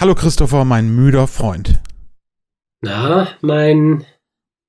[0.00, 1.78] Hallo Christopher, mein müder Freund.
[2.80, 4.06] Na, mein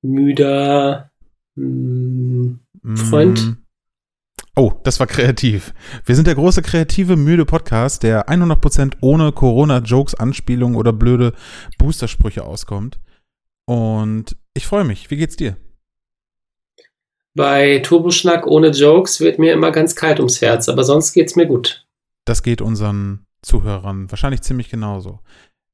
[0.02, 1.10] müder
[1.56, 2.56] mm,
[2.96, 3.46] Freund.
[3.46, 3.58] Mm.
[4.58, 5.74] Oh, das war kreativ.
[6.04, 11.32] Wir sind der große kreative müde Podcast, der 100% ohne Corona-Jokes, Anspielungen oder blöde
[11.78, 13.00] Boostersprüche auskommt.
[13.66, 15.12] Und ich freue mich.
[15.12, 15.56] Wie geht's dir?
[17.36, 21.46] Bei Turboschnack ohne Jokes wird mir immer ganz kalt ums Herz, aber sonst geht's mir
[21.46, 21.88] gut.
[22.26, 25.20] Das geht unseren Zuhörern wahrscheinlich ziemlich genauso.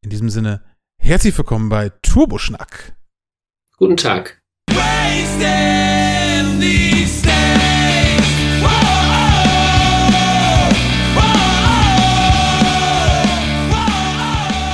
[0.01, 0.63] In diesem Sinne,
[0.99, 2.95] herzlich willkommen bei Turboschnack.
[3.77, 4.41] Guten Tag.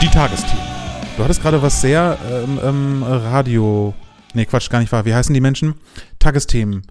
[0.02, 0.64] Die Tagesthemen.
[1.17, 3.95] Du hattest gerade was sehr ähm, ähm, Radio.
[4.36, 5.05] Nee, Quatsch, gar nicht wahr.
[5.05, 5.75] Wie heißen die Menschen?
[6.20, 6.84] Tagesthemen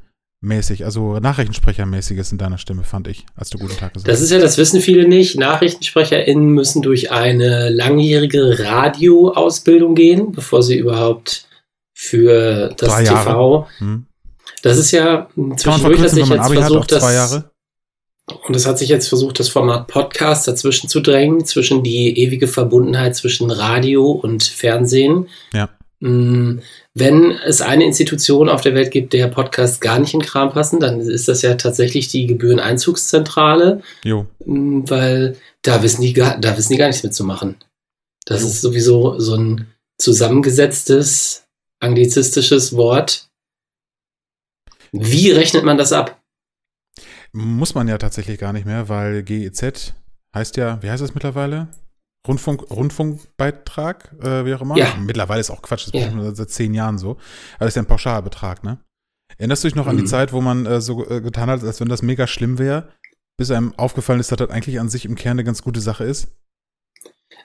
[0.43, 4.13] mäßig, also Nachrichtensprechermäßiges in deiner Stimme, fand ich, als du guten Tag gesagt hast.
[4.13, 5.39] Das ist ja, das wissen viele nicht.
[5.39, 11.47] NachrichtensprecherInnen müssen durch eine langjährige Radioausbildung gehen, bevor sie überhaupt
[11.95, 13.69] für das Drei TV.
[13.79, 14.07] Hm.
[14.62, 17.45] Das ist ja zwischendurch hat sich jetzt versucht, das,
[18.47, 22.49] und es hat sich jetzt versucht, das Format Podcast dazwischen zu drängen, zwischen die ewige
[22.49, 25.29] Verbundenheit zwischen Radio und Fernsehen.
[25.53, 25.69] Ja.
[26.03, 26.58] Mm,
[26.95, 30.81] wenn es eine Institution auf der Welt gibt, der Podcast gar nicht in Kram passen,
[30.81, 33.83] dann ist das ja tatsächlich die Gebühreneinzugszentrale.
[34.03, 34.27] Jo.
[34.44, 37.55] Mm, weil da wissen die gar, da wissen die gar nichts mitzumachen.
[38.27, 38.48] Das jo.
[38.48, 41.44] ist sowieso so ein zusammengesetztes,
[41.81, 43.28] anglizistisches Wort.
[44.91, 46.20] Wie rechnet man das ab?
[47.33, 49.94] Muss man ja tatsächlich gar nicht mehr, weil GEZ
[50.34, 51.69] heißt ja, wie heißt das mittlerweile?
[52.27, 54.77] Rundfunk, Rundfunkbeitrag, äh, wie auch immer.
[54.77, 54.95] Ja.
[55.01, 56.28] Mittlerweile ist auch Quatsch, das ja.
[56.28, 57.12] ist seit zehn Jahren so.
[57.56, 58.78] Aber das ist ja ein Pauschalbetrag, ne?
[59.39, 59.91] Erinnerst du dich noch mhm.
[59.91, 60.09] an die mhm.
[60.09, 62.89] Zeit, wo man äh, so äh, getan hat, als wenn das mega schlimm wäre,
[63.37, 66.05] bis einem aufgefallen ist, dass das eigentlich an sich im Kern eine ganz gute Sache
[66.05, 66.28] ist?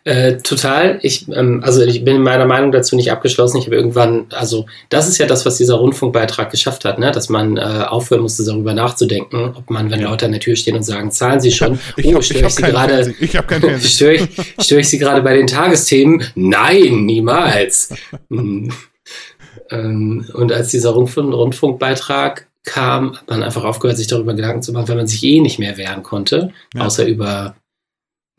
[0.04, 1.00] Äh, total.
[1.02, 3.58] Ich, ähm, also ich bin meiner Meinung dazu nicht abgeschlossen.
[3.58, 7.12] Ich habe irgendwann, also das ist ja das, was dieser Rundfunkbeitrag geschafft hat, ne?
[7.12, 10.10] dass man äh, aufhören musste, darüber nachzudenken, ob man, wenn ja.
[10.10, 12.62] Leute an der Tür stehen und sagen, zahlen Sie schon, ich oh, störe ich, Sie
[12.62, 13.90] gerade, ich kein Fernsehen.
[13.90, 14.28] störe ich,
[14.62, 16.24] stör ich Sie gerade bei den Tagesthemen?
[16.36, 17.94] Nein, niemals.
[18.30, 18.72] hm.
[19.72, 24.72] ähm, und als dieser Rundfunk, Rundfunkbeitrag kam, hat man einfach aufgehört, sich darüber Gedanken zu
[24.72, 26.86] machen, weil man sich eh nicht mehr wehren konnte, ja.
[26.86, 27.56] außer über,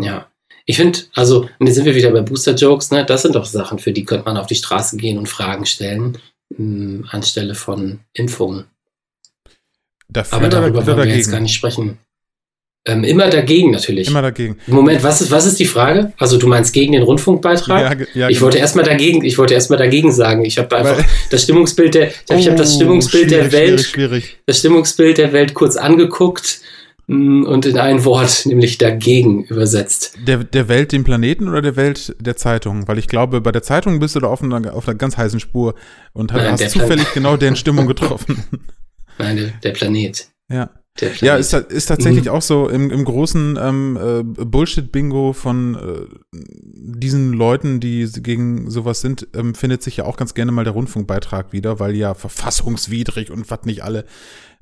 [0.00, 0.28] ja,
[0.71, 3.03] ich finde, also, und jetzt sind wir wieder bei Booster Jokes, ne?
[3.03, 6.19] Das sind doch Sachen, für die könnte man auf die Straße gehen und Fragen stellen,
[6.51, 8.65] mh, hm, anstelle von Impfungen.
[10.11, 11.17] Dafür Aber darüber wollen wir dagegen?
[11.17, 11.97] jetzt gar nicht sprechen.
[12.84, 14.09] Ähm, immer dagegen natürlich.
[14.09, 14.59] Immer dagegen.
[14.67, 16.12] Moment, was ist, was ist die Frage?
[16.19, 18.00] Also du meinst gegen den Rundfunkbeitrag?
[18.00, 18.45] Ja, ja, ich genau.
[18.45, 20.45] wollte erstmal dagegen, ich wollte erstmal dagegen sagen.
[20.45, 23.87] Ich habe einfach Weil, das Stimmungsbild der, oh, ich habe das Stimmungsbild der Welt, schwierig,
[23.87, 24.39] schwierig.
[24.45, 26.78] das Stimmungsbild der Welt kurz angeguckt Mm,
[27.08, 30.19] und in ein Wort, nämlich dagegen übersetzt.
[30.26, 32.86] Der, der Welt, dem Planeten oder der Welt der Zeitung?
[32.86, 35.41] Weil ich glaube, bei der Zeitung bist du da auf einer, auf einer ganz heißen
[35.41, 35.74] Spur
[36.12, 38.44] und Nein, hast zufällig Plan genau deren Stimmung getroffen.
[39.19, 40.28] Nein, der, der Planet.
[40.50, 40.70] Ja.
[41.20, 42.30] Ja, ist, ist tatsächlich mhm.
[42.32, 49.00] auch so im, im großen ähm, äh, Bullshit-Bingo von äh, diesen Leuten, die gegen sowas
[49.00, 53.30] sind, ähm, findet sich ja auch ganz gerne mal der Rundfunkbeitrag wieder, weil ja verfassungswidrig
[53.30, 54.06] und was nicht alle.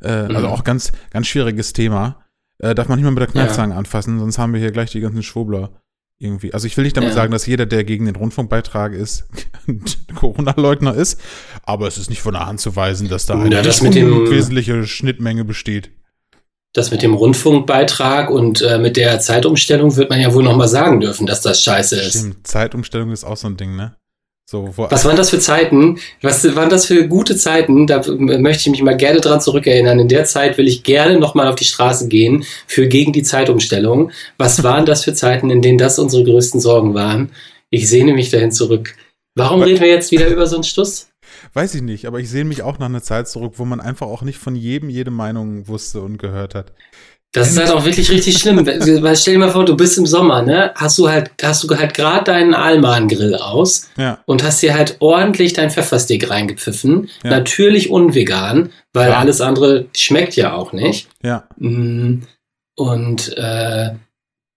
[0.03, 0.37] Äh, also mhm.
[0.37, 2.26] Also auch ganz, ganz schwieriges Thema.
[2.59, 3.79] Äh, darf man nicht mal mit der Kneifzange ja.
[3.79, 5.71] anfassen, sonst haben wir hier gleich die ganzen Schwobler
[6.19, 6.55] irgendwie.
[6.55, 7.15] Also ich will nicht damit ja.
[7.15, 9.29] sagen, dass jeder, der gegen den Rundfunkbeitrag ist,
[10.15, 11.21] Corona-Leugner ist,
[11.63, 14.87] aber es ist nicht von der Hand zu weisen, dass da eine ja, das wesentliche
[14.87, 15.91] Schnittmenge besteht.
[16.73, 20.69] Das mit dem Rundfunkbeitrag und äh, mit der Zeitumstellung wird man ja wohl noch mal
[20.69, 22.19] sagen dürfen, dass das scheiße ist.
[22.19, 23.97] Stimmt, Zeitumstellung ist auch so ein Ding, ne?
[24.49, 25.99] So, was waren das für Zeiten?
[26.23, 27.89] Was waren das für gute Zeiten?
[27.89, 29.99] Da möchte ich mich mal gerne dran zurückerinnern.
[29.99, 34.13] In der Zeit will ich gerne nochmal auf die Straße gehen für gegen die Zeitumstellung.
[34.39, 37.33] Was waren das für Zeiten, in denen das unsere größten Sorgen waren?
[37.71, 38.95] Ich sehne mich dahin zurück.
[39.35, 41.09] Warum reden wir jetzt wieder über so einen Stuss?
[41.53, 44.07] Weiß ich nicht, aber ich sehne mich auch nach einer Zeit zurück, wo man einfach
[44.07, 46.73] auch nicht von jedem jede Meinung wusste und gehört hat.
[47.37, 48.67] Das ist halt auch wirklich richtig schlimm.
[48.67, 50.73] Weil stell dir mal vor, du bist im Sommer, ne?
[50.75, 54.23] Hast du halt, hast du halt gerade deinen Alman-Grill aus ja.
[54.25, 57.11] und hast dir halt ordentlich dein Pfeffersteak reingepfiffen.
[57.23, 57.31] Ja.
[57.31, 59.19] Natürlich unvegan, weil ja.
[59.19, 61.09] alles andere schmeckt ja auch nicht.
[61.23, 61.47] Ja.
[61.59, 62.23] Mm,
[62.75, 63.91] und äh,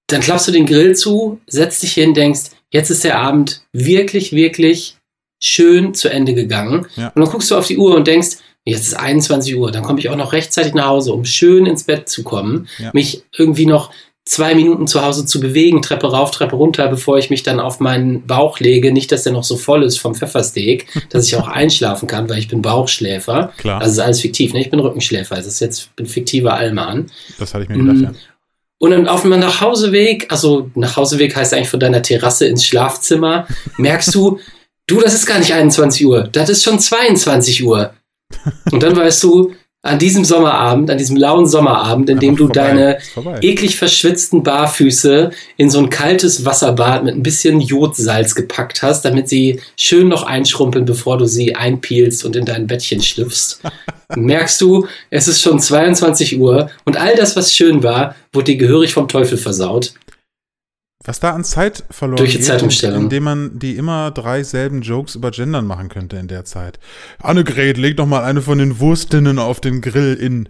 [0.07, 4.31] dann klappst du den Grill zu, setzt dich hin, denkst, jetzt ist der Abend wirklich,
[4.31, 4.95] wirklich
[5.42, 6.88] schön zu Ende gegangen.
[6.95, 7.07] Ja.
[7.07, 10.00] Und dann guckst du auf die Uhr und denkst, jetzt ist 21 Uhr, dann komme
[10.00, 12.91] ich auch noch rechtzeitig nach Hause, um schön ins Bett zu kommen, ja.
[12.94, 13.91] mich irgendwie noch
[14.29, 17.79] zwei Minuten zu Hause zu bewegen, Treppe rauf, Treppe runter, bevor ich mich dann auf
[17.79, 18.94] meinen Bauch lege.
[18.94, 22.38] Nicht, dass der noch so voll ist vom Pfeffersteak, dass ich auch einschlafen kann, weil
[22.38, 23.51] ich bin Bauchschläfer.
[23.57, 23.81] Klar.
[23.81, 24.61] Also ist alles fiktiv, ne?
[24.61, 25.35] Ich bin Rückenschläfer.
[25.38, 27.07] Es ist jetzt ein fiktiver Allmann.
[27.39, 28.03] Das hatte ich mir gedacht, mm.
[28.03, 28.11] ja.
[28.81, 33.45] Und dann auf dem Nachhauseweg, also Nachhauseweg heißt eigentlich von deiner Terrasse ins Schlafzimmer,
[33.77, 34.39] merkst du,
[34.88, 37.94] du, das ist gar nicht 21 Uhr, das ist schon 22 Uhr.
[38.72, 42.98] Und dann weißt du, an diesem Sommerabend, an diesem lauen Sommerabend, in dem du vorbei,
[43.16, 49.06] deine eklig verschwitzten Barfüße in so ein kaltes Wasserbad mit ein bisschen Jodsalz gepackt hast,
[49.06, 53.62] damit sie schön noch einschrumpeln, bevor du sie einpielst und in dein Bettchen schlüpfst,
[54.18, 58.58] merkst du, es ist schon 22 Uhr und all das, was schön war, wurde dir
[58.58, 59.94] gehörig vom Teufel versaut.
[61.06, 63.04] Was da an Zeit verloren Durch die geht, Zeitumstellung.
[63.04, 66.78] indem man die immer drei selben Jokes über Gendern machen könnte in der Zeit.
[67.24, 70.50] Annegret, leg doch mal eine von den Wurstinnen auf den Grill in.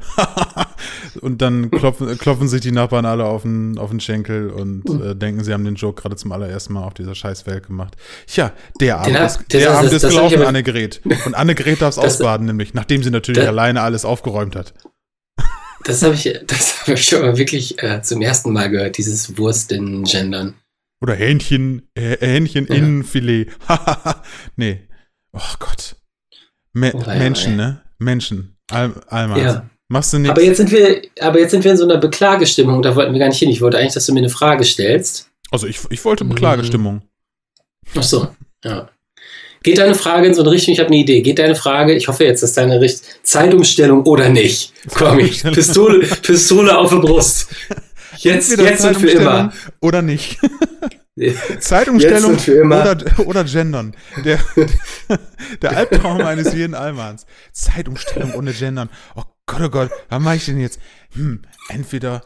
[1.21, 5.11] und dann klopfen, klopfen sich die Nachbarn alle auf den, auf den Schenkel und Hm.
[5.11, 7.95] äh, denken, sie haben den Joke gerade zum allerersten Mal auf dieser Scheißwelt gemacht.
[8.25, 11.01] Tja, der Abend hab- ist, der das- Abend ist ich gelaufen, Annegret.
[11.27, 14.73] Und Annegret darf es ausbaden, nämlich, nachdem sie natürlich alleine alles aufgeräumt hat.
[15.83, 19.37] Das habe ich, das habe ich schon mal wirklich äh, zum ersten Mal gehört, dieses
[19.37, 20.55] Wurst-in-Gendern.
[21.01, 22.75] Oder Hähnchen, äh, Hähnchen Ja.
[22.75, 23.47] Innenfilet.
[24.57, 24.87] nee.
[25.33, 25.95] Oh Gott.
[26.73, 27.57] Me Oh, ja, Menschen, ey.
[27.57, 27.81] ne?
[27.99, 28.57] Menschen.
[28.69, 29.39] Al Almas.
[29.39, 29.69] Ja.
[29.87, 30.31] Machst du nichts?
[30.31, 33.19] Aber jetzt sind wir, aber jetzt sind wir in so einer Beklagestimmung, da wollten wir
[33.19, 33.49] gar nicht hin.
[33.49, 35.31] Ich wollte eigentlich, dass du mir eine Frage stellst.
[35.51, 36.29] Also ich, ich wollte Mhm.
[36.29, 37.01] Beklagestimmung.
[37.95, 38.89] Ach so, ja.
[39.63, 41.21] Geht deine Frage in so eine Richtung, ich habe eine Idee.
[41.21, 44.73] Geht deine Frage, ich hoffe jetzt, dass deine Richt Zeitumstellung oder nicht.
[44.93, 45.43] Komm, ich.
[45.43, 47.49] Pistole, Pistole auf die Brust.
[48.17, 49.53] Jetzt, Entweder jetzt und für immer.
[49.79, 50.39] Oder nicht.
[51.59, 52.81] Zeitumstellung und für immer.
[52.81, 53.95] oder, oder Gendern.
[54.25, 54.39] Der,
[55.61, 57.25] der Albtraum eines jeden Allmanns.
[57.53, 58.89] Zeitumstellung ohne Gendern.
[59.15, 60.81] Oh Gott, oh Gott, was mache ich denn jetzt?
[61.13, 62.23] Hm, entweder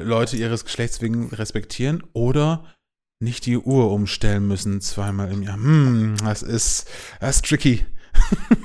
[0.00, 2.73] Leute ihres Geschlechts wegen respektieren oder
[3.20, 5.56] nicht die Uhr umstellen müssen zweimal im Jahr.
[5.56, 6.88] Hm, das ist,
[7.20, 7.84] das ist tricky.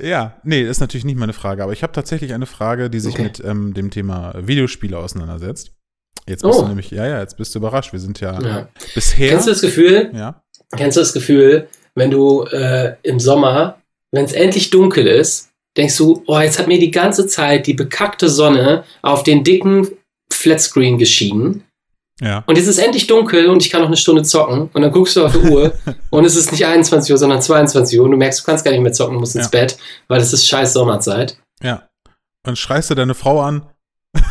[0.00, 3.00] ja, nee, das ist natürlich nicht meine Frage, aber ich habe tatsächlich eine Frage, die
[3.00, 3.22] sich Okay.
[3.24, 5.72] mit ähm, dem Thema Videospiele auseinandersetzt.
[6.28, 6.62] Jetzt bist Oh.
[6.62, 7.92] du nämlich, ja, ja, jetzt bist du überrascht.
[7.92, 8.68] Wir sind ja, Ja.
[8.94, 9.30] bisher.
[9.30, 10.42] Kennst du das Gefühl, ja,
[10.76, 13.80] kennst du das Gefühl, wenn du äh, im Sommer,
[14.12, 17.74] wenn es endlich dunkel ist, denkst du, oh, jetzt hat mir die ganze Zeit die
[17.74, 19.88] bekackte Sonne auf den dicken
[20.32, 21.64] Flatscreen geschienen.
[22.22, 22.44] Ja.
[22.46, 24.70] Und jetzt ist endlich dunkel und ich kann noch eine Stunde zocken.
[24.72, 25.72] Und dann guckst du auf die Uhr
[26.10, 28.04] und es ist nicht 21 Uhr, sondern 22 Uhr.
[28.04, 29.50] Und du merkst, du kannst gar nicht mehr zocken, musst ins Ja.
[29.50, 29.76] Bett,
[30.08, 31.36] weil es ist scheiß Sommerzeit.
[31.62, 31.88] Ja.
[32.46, 33.66] Und schreist du deine Frau an.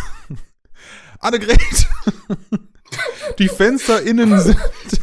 [1.19, 1.59] Annegret!
[3.39, 4.57] Die Fenster innen sind,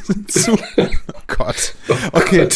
[0.05, 0.59] sind zu.
[0.77, 0.87] Oh
[1.27, 1.75] Gott.
[2.13, 2.49] Okay.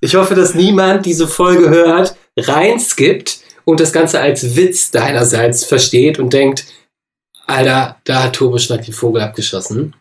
[0.00, 6.18] Ich hoffe, dass niemand diese Folge hört, reinskippt und das Ganze als Witz deinerseits versteht
[6.18, 6.64] und denkt,
[7.50, 9.94] Alter, da hat Turbo Schnack den Vogel abgeschossen.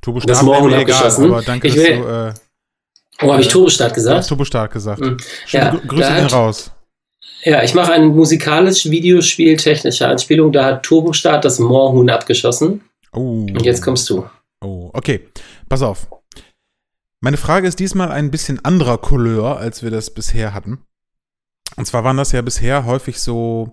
[0.00, 1.24] Turbo Das Morgen mir egal, abgeschossen.
[1.26, 2.34] aber danke, Ich dass will- du äh,
[3.24, 3.52] Oh, habe ich Ja.
[3.52, 4.28] Turbo Start ja, gesagt?
[4.28, 5.00] Turbo Start gesagt.
[5.00, 5.16] Mhm.
[5.50, 6.70] Ja, Grü- Grüße gehen raus.
[7.44, 10.50] Ja, ich mache eine musikalisch videospieltechnische Anspielung.
[10.52, 12.82] Da hat Turbo Start das Moorhuhn abgeschossen.
[13.12, 13.42] Oh.
[13.46, 14.24] Und jetzt kommst du.
[14.60, 15.28] Oh, okay.
[15.68, 16.08] Pass auf.
[17.20, 20.78] Meine Frage ist diesmal ein bisschen anderer Couleur, als wir das bisher hatten.
[21.76, 23.72] Und zwar waren das ja bisher häufig so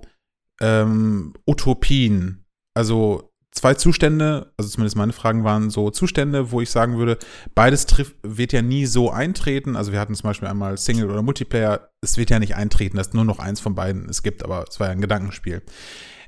[0.61, 2.45] ähm, Utopien.
[2.73, 7.17] Also zwei Zustände, also zumindest meine Fragen waren so Zustände, wo ich sagen würde,
[7.55, 9.75] beides trifft, wird ja nie so eintreten.
[9.75, 11.89] Also wir hatten zum Beispiel einmal Single oder Multiplayer.
[12.01, 14.79] Es wird ja nicht eintreten, dass nur noch eins von beiden es gibt, aber es
[14.79, 15.61] war ja ein Gedankenspiel.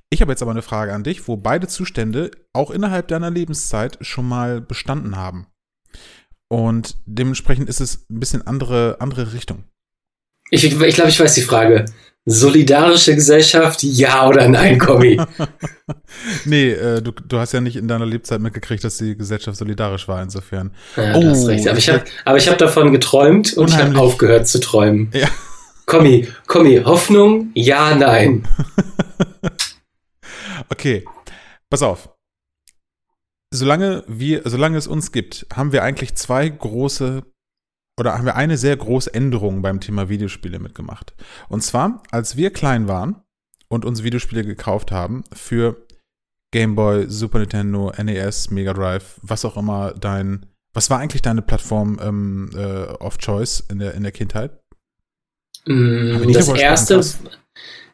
[0.09, 3.97] Ich habe jetzt aber eine Frage an dich, wo beide Zustände auch innerhalb deiner Lebenszeit
[4.01, 5.47] schon mal bestanden haben.
[6.49, 9.63] Und dementsprechend ist es ein bisschen andere, andere Richtung.
[10.49, 11.85] Ich, ich glaube, ich weiß die Frage.
[12.25, 15.19] Solidarische Gesellschaft, ja oder nein, Kommi?
[16.45, 20.07] nee, äh, du, du hast ja nicht in deiner Lebzeit mitgekriegt, dass die Gesellschaft solidarisch
[20.07, 20.71] war, insofern.
[20.95, 21.67] Ja, Oh, du hast recht.
[21.67, 21.93] Aber ich ich
[22.25, 23.97] habe ich hab davon geträumt und ich Unheimlich.
[23.97, 25.09] habe aufgehört zu träumen.
[25.13, 25.27] Ja.
[25.87, 28.47] Kommi, Kommi, Hoffnung, ja, nein.
[30.69, 31.03] Okay,
[31.69, 32.09] pass auf.
[33.53, 37.23] Solange wir, solange es uns gibt, haben wir eigentlich zwei große
[38.01, 41.13] oder haben wir eine sehr große Änderung beim Thema Videospiele mitgemacht.
[41.49, 43.21] Und zwar, als wir klein waren
[43.69, 45.85] und uns Videospiele gekauft haben für
[46.51, 51.43] Game Boy, Super Nintendo, NES, Mega Drive, was auch immer dein, was war eigentlich deine
[51.43, 54.59] Plattform ähm, äh, of Choice in der, in der Kindheit?
[55.67, 57.01] Mm, Das erste,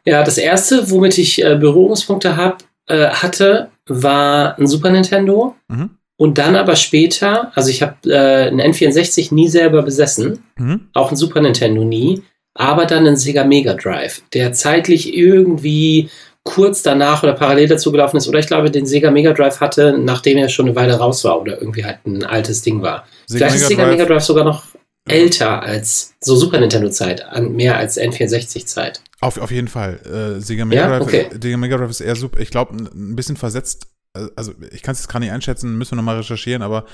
[0.06, 5.54] ja, das erste, womit ich äh, Berührungspunkte hab, äh, hatte, war ein Super Nintendo.
[5.68, 5.97] Mhm.
[6.20, 10.88] Und dann aber später, also ich habe äh, einen N64 nie selber besessen, Mhm.
[10.92, 12.22] auch ein Super Nintendo nie,
[12.54, 16.10] aber dann einen Sega Mega Drive, der zeitlich irgendwie
[16.42, 18.26] kurz danach oder parallel dazu gelaufen ist.
[18.26, 21.40] Oder ich glaube, den Sega Mega Drive hatte, nachdem er schon eine Weile raus war
[21.40, 23.06] oder irgendwie halt ein altes Ding war.
[23.26, 24.64] Sega Vielleicht ist Mega Sega Drive- Mega Drive sogar noch
[25.08, 29.02] älter als so Super Nintendo-Zeit, mehr als N64-Zeit.
[29.20, 30.00] Auf, auf jeden Fall.
[30.38, 30.88] Äh, Sega, Mega, ja?
[30.98, 31.26] Drive, okay.
[31.40, 32.40] Sega Mega Drive ist eher super.
[32.40, 33.86] Ich glaube, ein bisschen versetzt.
[34.36, 36.86] Also, ich kann es jetzt gerade nicht einschätzen, müssen wir nochmal recherchieren, aber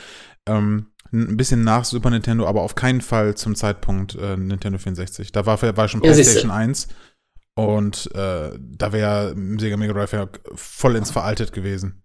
[0.47, 5.33] ähm, ein bisschen nach Super Nintendo, aber auf keinen Fall zum Zeitpunkt äh, Nintendo 64.
[5.33, 6.88] Da war, war schon PlayStation ja, 1
[7.56, 12.02] und äh, da wäre Sega Mega Drive ja voll ins veraltet gewesen.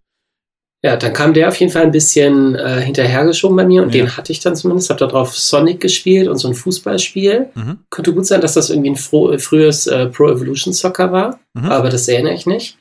[0.82, 4.02] Ja, dann kam der auf jeden Fall ein bisschen äh, hinterhergeschoben bei mir und ja.
[4.02, 4.88] den hatte ich dann zumindest.
[4.88, 7.50] Hab da drauf Sonic gespielt und so ein Fußballspiel.
[7.54, 7.80] Mhm.
[7.90, 11.66] Könnte gut sein, dass das irgendwie ein frühes äh, Pro Evolution Soccer war, mhm.
[11.66, 12.78] aber das erinnere ich nicht.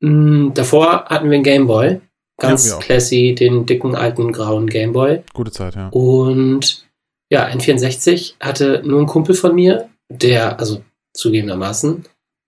[0.00, 2.00] Mhm, davor hatten wir einen Gameboy.
[2.38, 5.22] Ganz ja, classy, den dicken alten grauen Gameboy.
[5.34, 5.88] Gute Zeit, ja.
[5.88, 6.86] Und
[7.30, 12.04] ja, N64 hatte nur ein Kumpel von mir, der, also zugegebenermaßen,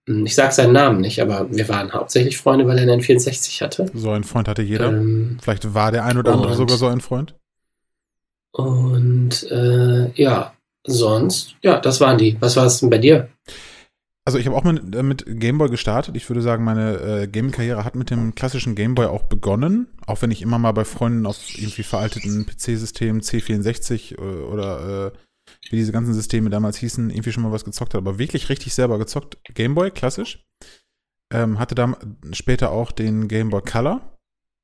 [0.09, 3.61] hm, ich sage seinen Namen nicht, aber wir waren hauptsächlich Freunde, weil er einen N64
[3.61, 3.87] hatte.
[3.95, 4.89] So einen Freund hatte jeder.
[4.89, 7.37] Ähm, Vielleicht war der ein oder andere sogar so ein Freund.
[8.53, 10.55] Und äh, ja,
[10.85, 12.37] sonst, ja, das waren die.
[12.41, 13.29] Was war es denn bei dir?
[14.25, 16.17] Also ich habe auch mit, äh, mit Gameboy gestartet.
[16.17, 19.89] Ich würde sagen, meine äh, Gaming-Karriere hat mit dem klassischen Gameboy auch begonnen.
[20.07, 25.19] Auch wenn ich immer mal bei Freunden auf irgendwie veralteten PC-Systemen C64 äh, oder äh,
[25.71, 28.75] wie diese ganzen Systeme damals hießen, irgendwie schon mal was gezockt hat, aber wirklich richtig
[28.75, 29.39] selber gezockt.
[29.55, 30.47] Gameboy, klassisch.
[31.33, 31.97] Ähm, hatte dann
[32.33, 34.19] später auch den Gameboy Color.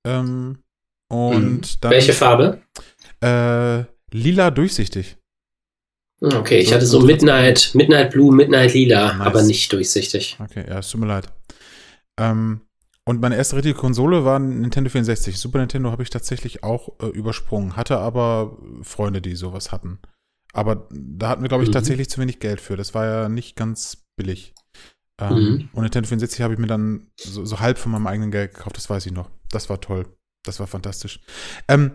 [0.06, 0.62] Ähm,
[1.10, 1.80] und mhm.
[1.80, 2.62] dann, Welche Farbe?
[3.20, 5.17] Äh, lila durchsichtig.
[6.20, 9.26] Hm, okay, ich so, hatte so, so Midnight, Midnight Blue, Midnight Lila, nice.
[9.26, 10.36] aber nicht durchsichtig.
[10.42, 11.28] Okay, ja, es tut mir leid.
[12.18, 12.62] Ähm,
[13.04, 15.38] und meine erste richtige Konsole war Nintendo 64.
[15.38, 19.98] Super Nintendo habe ich tatsächlich auch äh, übersprungen, hatte aber Freunde, die sowas hatten.
[20.52, 21.74] Aber da hatten wir, glaube ich, mhm.
[21.74, 22.76] tatsächlich zu wenig Geld für.
[22.76, 24.54] Das war ja nicht ganz billig.
[25.20, 25.68] Ähm, mhm.
[25.72, 28.76] Und Nintendo 64 habe ich mir dann so, so, halb von meinem eigenen Geld gekauft,
[28.76, 29.30] das weiß ich noch.
[29.50, 30.06] Das war toll.
[30.44, 31.20] Das war fantastisch.
[31.66, 31.92] Ähm,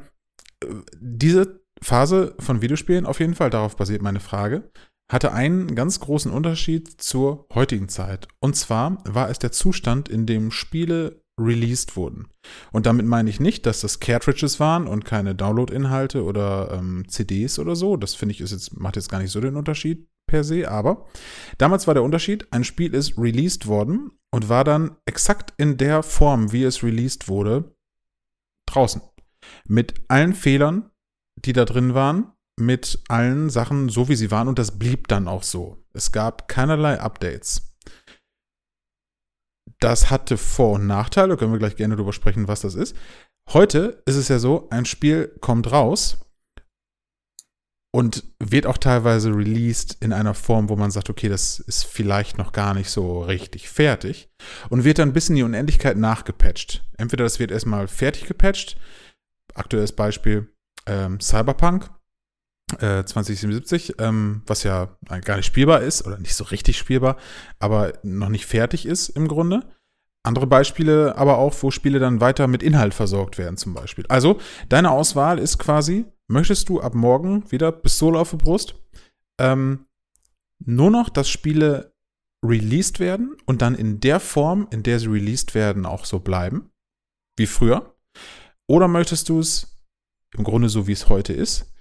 [1.00, 4.72] diese Phase von Videospielen, auf jeden Fall, darauf basiert meine Frage,
[5.12, 8.28] hatte einen ganz großen Unterschied zur heutigen Zeit.
[8.40, 12.28] Und zwar war es der Zustand, in dem Spiele released wurden.
[12.72, 17.60] Und damit meine ich nicht, dass das Cartridges waren und keine Download-Inhalte oder ähm, CDs
[17.60, 17.98] oder so.
[17.98, 21.06] Das finde ich ist jetzt, macht jetzt gar nicht so den Unterschied per se, aber
[21.58, 26.02] damals war der Unterschied, ein Spiel ist released worden und war dann exakt in der
[26.02, 27.76] Form, wie es released wurde,
[28.68, 29.02] draußen.
[29.68, 30.90] Mit allen Fehlern,
[31.36, 35.28] die da drin waren, mit allen Sachen so, wie sie waren und das blieb dann
[35.28, 35.84] auch so.
[35.94, 37.74] Es gab keinerlei Updates.
[39.80, 42.96] Das hatte Vor- und Nachteile, können wir gleich gerne darüber sprechen, was das ist.
[43.52, 46.24] Heute ist es ja so, ein Spiel kommt raus
[47.94, 52.38] und wird auch teilweise released in einer Form, wo man sagt, okay, das ist vielleicht
[52.38, 54.30] noch gar nicht so richtig fertig
[54.70, 56.84] und wird dann bis in die Unendlichkeit nachgepatcht.
[56.98, 58.78] Entweder das wird erstmal fertig gepatcht,
[59.54, 60.53] aktuelles Beispiel
[60.86, 61.90] ähm, Cyberpunk
[62.80, 67.18] äh, 2077, ähm, was ja gar nicht spielbar ist oder nicht so richtig spielbar,
[67.60, 69.62] aber noch nicht fertig ist im Grunde.
[70.26, 74.06] Andere Beispiele aber auch, wo Spiele dann weiter mit Inhalt versorgt werden, zum Beispiel.
[74.08, 78.76] Also, deine Auswahl ist quasi, möchtest du ab morgen wieder Pistole auf der Brust,
[79.40, 79.86] ähm,
[80.66, 81.94] nur noch, dass Spiele
[82.46, 86.72] released werden und dann in der Form, in der sie released werden, auch so bleiben,
[87.38, 87.96] wie früher?
[88.68, 89.73] Oder möchtest du es
[90.38, 91.72] im Grunde so, wie es heute ist,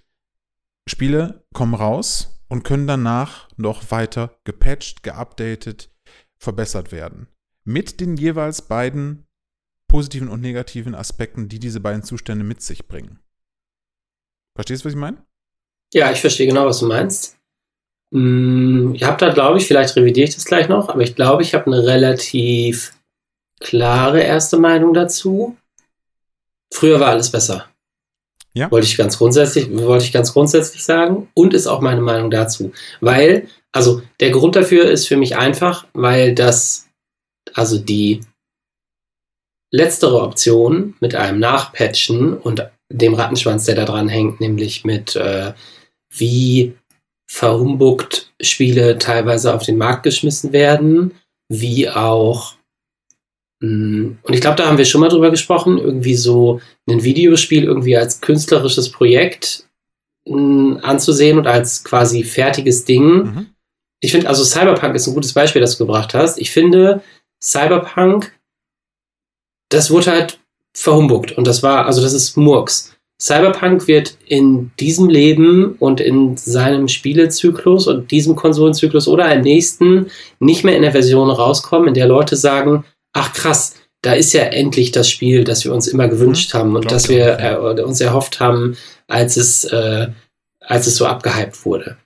[0.88, 5.90] Spiele kommen raus und können danach noch weiter gepatcht, geupdatet,
[6.36, 7.28] verbessert werden.
[7.64, 9.26] Mit den jeweils beiden
[9.88, 13.20] positiven und negativen Aspekten, die diese beiden Zustände mit sich bringen.
[14.54, 15.24] Verstehst du, was ich meine?
[15.94, 17.38] Ja, ich verstehe genau, was du meinst.
[18.12, 21.42] Hm, ich habe da, glaube ich, vielleicht revidiere ich das gleich noch, aber ich glaube,
[21.42, 22.94] ich habe eine relativ
[23.60, 25.56] klare erste Meinung dazu.
[26.70, 27.71] Früher war alles besser.
[28.54, 28.70] Ja.
[28.70, 32.72] Wollte ich ganz grundsätzlich, wollte ich ganz grundsätzlich sagen und ist auch meine Meinung dazu.
[33.00, 36.88] Weil, also der Grund dafür ist für mich einfach, weil das,
[37.54, 38.20] also die
[39.70, 45.54] letztere Option mit einem Nachpatchen und dem Rattenschwanz, der da dran hängt, nämlich mit äh,
[46.10, 46.74] wie
[47.26, 51.14] verhumbuckt Spiele teilweise auf den Markt geschmissen werden,
[51.48, 52.54] wie auch
[53.62, 57.96] und ich glaube, da haben wir schon mal drüber gesprochen, irgendwie so ein Videospiel irgendwie
[57.96, 59.68] als künstlerisches Projekt
[60.26, 63.04] mm, anzusehen und als quasi fertiges Ding.
[63.04, 63.46] Mhm.
[64.00, 66.40] Ich finde, also Cyberpunk ist ein gutes Beispiel, das du gebracht hast.
[66.40, 67.02] Ich finde,
[67.40, 68.32] Cyberpunk,
[69.68, 70.40] das wurde halt
[70.74, 72.96] verhumbuckt und das war, also das ist Murks.
[73.20, 80.10] Cyberpunk wird in diesem Leben und in seinem Spielezyklus und diesem Konsolenzyklus oder im nächsten
[80.40, 84.42] nicht mehr in der Version rauskommen, in der Leute sagen, ach krass, da ist ja
[84.42, 88.00] endlich das Spiel, das wir uns immer gewünscht mhm, haben und das wir äh, uns
[88.00, 88.76] erhofft haben,
[89.06, 90.08] als es äh,
[90.60, 91.96] als es so abgehypt wurde.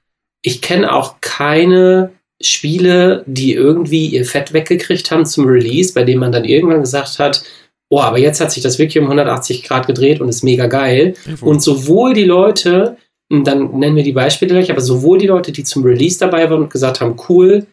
[0.43, 6.21] Ich kenne auch keine Spiele, die irgendwie ihr Fett weggekriegt haben zum Release, bei dem
[6.21, 7.43] man dann irgendwann gesagt hat,
[7.89, 11.15] oh, aber jetzt hat sich das wirklich um 180 Grad gedreht und ist mega geil.
[11.41, 12.97] Und sowohl die Leute,
[13.31, 16.63] dann nennen wir die Beispiele gleich, aber sowohl die Leute, die zum Release dabei waren
[16.63, 17.67] und gesagt haben, cool, hm,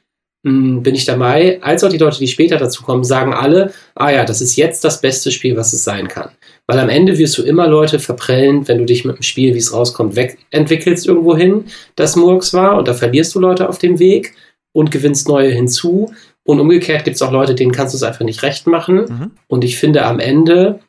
[0.43, 4.25] bin ich dabei, als auch die Leute, die später dazu kommen, sagen alle, ah ja,
[4.25, 6.31] das ist jetzt das beste Spiel, was es sein kann.
[6.67, 9.59] Weil am Ende wirst du immer Leute verprellen, wenn du dich mit dem Spiel, wie
[9.59, 13.99] es rauskommt, wegentwickelst irgendwo hin, das Murks war und da verlierst du Leute auf dem
[13.99, 14.33] Weg
[14.73, 16.13] und gewinnst neue hinzu.
[16.45, 18.95] Und umgekehrt gibt es auch Leute, denen kannst du es einfach nicht recht machen.
[18.95, 19.31] Mhm.
[19.47, 20.81] Und ich finde am Ende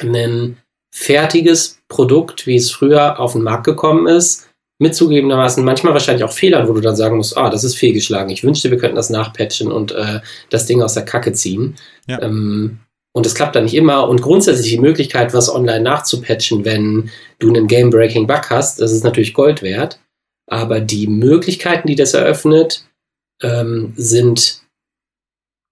[0.00, 0.56] ein
[0.92, 4.45] fertiges Produkt, wie es früher auf den Markt gekommen ist,
[4.78, 8.30] mit zugegebenermaßen manchmal wahrscheinlich auch Fehlern, wo du dann sagen musst, ah, das ist fehlgeschlagen.
[8.30, 11.76] Ich wünschte, wir könnten das nachpatchen und äh, das Ding aus der Kacke ziehen.
[12.06, 12.20] Ja.
[12.20, 12.80] Ähm,
[13.12, 14.06] und es klappt dann nicht immer.
[14.08, 19.32] Und grundsätzlich die Möglichkeit, was online nachzupatchen, wenn du einen Game-Breaking-Bug hast, das ist natürlich
[19.32, 19.98] Gold wert.
[20.46, 22.84] Aber die Möglichkeiten, die das eröffnet,
[23.42, 24.60] ähm, sind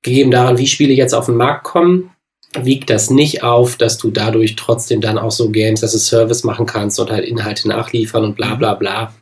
[0.02, 2.13] gegeben daran, wie Spiele jetzt auf den Markt kommen,
[2.62, 6.44] wiegt das nicht auf, dass du dadurch trotzdem dann auch so Games as a Service
[6.44, 9.14] machen kannst und halt Inhalte nachliefern und bla bla bla.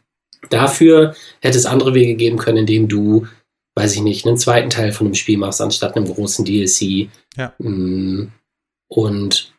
[0.51, 3.27] Dafür hätte es andere Wege geben können, indem du,
[3.75, 7.09] weiß ich nicht, einen zweiten Teil von einem Spiel machst, anstatt einem großen DLC.
[7.37, 7.53] Ja.
[7.59, 8.33] Mm,
[8.89, 9.53] und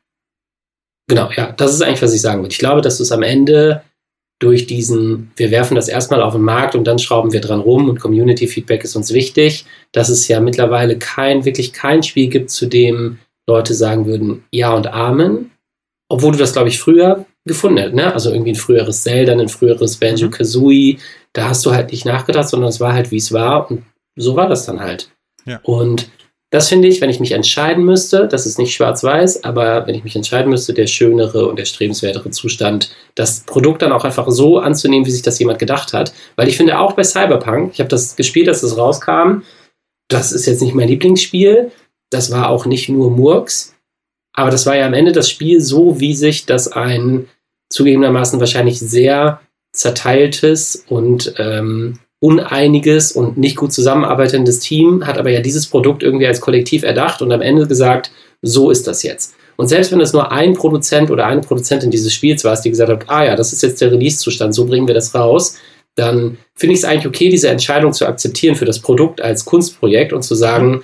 [1.08, 2.52] genau, ja, das ist eigentlich, was ich sagen würde.
[2.52, 3.84] Ich glaube, dass du es am Ende
[4.40, 7.88] durch diesen, wir werfen das erstmal auf den Markt und dann schrauben wir dran rum
[7.88, 12.50] und Community Feedback ist uns wichtig, dass es ja mittlerweile kein, wirklich kein Spiel gibt,
[12.50, 15.52] zu dem Leute sagen würden, ja und Amen.
[16.10, 18.14] Obwohl du das, glaube ich, früher gefunden hättest, ne?
[18.14, 20.98] Also irgendwie ein früheres Zelda, ein früheres Banjo Kazooie.
[21.34, 23.70] Da hast du halt nicht nachgedacht, sondern es war halt, wie es war.
[23.70, 23.84] Und
[24.16, 25.10] so war das dann halt.
[25.46, 25.60] Ja.
[25.64, 26.10] Und
[26.52, 30.04] das finde ich, wenn ich mich entscheiden müsste, das ist nicht schwarz-weiß, aber wenn ich
[30.04, 34.60] mich entscheiden müsste, der schönere und der strebenswertere Zustand, das Produkt dann auch einfach so
[34.60, 36.14] anzunehmen, wie sich das jemand gedacht hat.
[36.36, 39.42] Weil ich finde auch bei Cyberpunk, ich habe das gespielt, als das rauskam,
[40.10, 41.72] das ist jetzt nicht mein Lieblingsspiel,
[42.14, 43.74] das war auch nicht nur Murks,
[44.34, 47.28] aber das war ja am Ende das Spiel so, wie sich das ein
[47.70, 49.40] zugegebenermaßen wahrscheinlich sehr
[49.72, 56.28] zerteiltes und ähm, uneiniges und nicht gut zusammenarbeitendes Team hat aber ja dieses Produkt irgendwie
[56.28, 59.36] als Kollektiv erdacht und am Ende gesagt, so ist das jetzt.
[59.56, 62.90] Und selbst wenn es nur ein Produzent oder eine Produzentin dieses Spiels war, die gesagt
[62.90, 65.58] hat, ah ja, das ist jetzt der Release-Zustand, so bringen wir das raus,
[65.96, 70.14] dann finde ich es eigentlich okay, diese Entscheidung zu akzeptieren für das Produkt als Kunstprojekt
[70.14, 70.82] und zu sagen,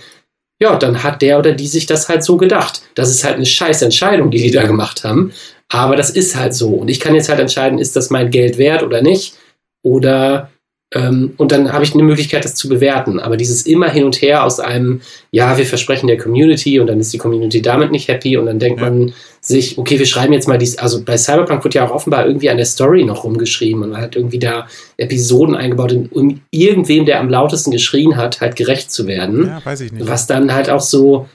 [0.60, 2.82] ja, dann hat der oder die sich das halt so gedacht.
[2.96, 5.34] Das ist halt eine scheiß Entscheidung, die die da gemacht haben.
[5.70, 6.70] Aber das ist halt so.
[6.70, 9.36] Und ich kann jetzt halt entscheiden, ist das mein Geld wert oder nicht?
[9.84, 10.50] Oder
[10.92, 13.20] ähm, und dann habe ich eine Möglichkeit, das zu bewerten.
[13.20, 17.00] Aber dieses immer hin und her aus einem, ja, wir versprechen der Community und dann
[17.00, 18.90] ist die Community damit nicht happy und dann denkt ja.
[18.90, 22.26] man sich, okay, wir schreiben jetzt mal dies, also bei Cyberpunk wird ja auch offenbar
[22.26, 27.06] irgendwie an der Story noch rumgeschrieben und man hat irgendwie da Episoden eingebaut, um irgendwem,
[27.06, 29.46] der am lautesten geschrien hat, halt gerecht zu werden.
[29.46, 30.08] Ja, weiß ich nicht.
[30.08, 31.28] Was dann halt auch so,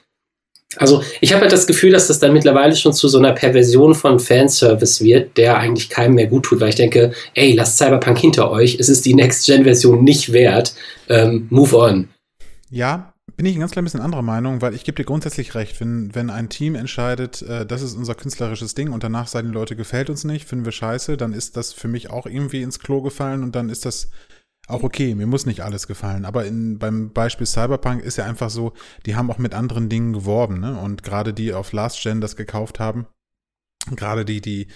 [0.78, 3.94] also ich habe halt das Gefühl, dass das dann mittlerweile schon zu so einer Perversion
[3.94, 8.18] von Fanservice wird, der eigentlich keinem mehr gut tut, weil ich denke, ey, lasst Cyberpunk
[8.18, 10.74] hinter euch, es ist die Next-Gen-Version nicht wert,
[11.08, 12.08] ähm, move on.
[12.70, 15.80] Ja, bin ich ein ganz klein bisschen anderer Meinung, weil ich gebe dir grundsätzlich recht,
[15.80, 19.54] wenn, wenn ein Team entscheidet, äh, das ist unser künstlerisches Ding und danach sagen die
[19.54, 22.78] Leute, gefällt uns nicht, finden wir scheiße, dann ist das für mich auch irgendwie ins
[22.78, 24.10] Klo gefallen und dann ist das
[24.66, 26.24] auch okay, mir muss nicht alles gefallen.
[26.24, 28.72] Aber in, beim Beispiel Cyberpunk ist ja einfach so,
[29.04, 30.78] die haben auch mit anderen Dingen geworben, ne?
[30.78, 33.06] Und gerade die auf Last Gen das gekauft haben,
[33.94, 34.68] gerade die, die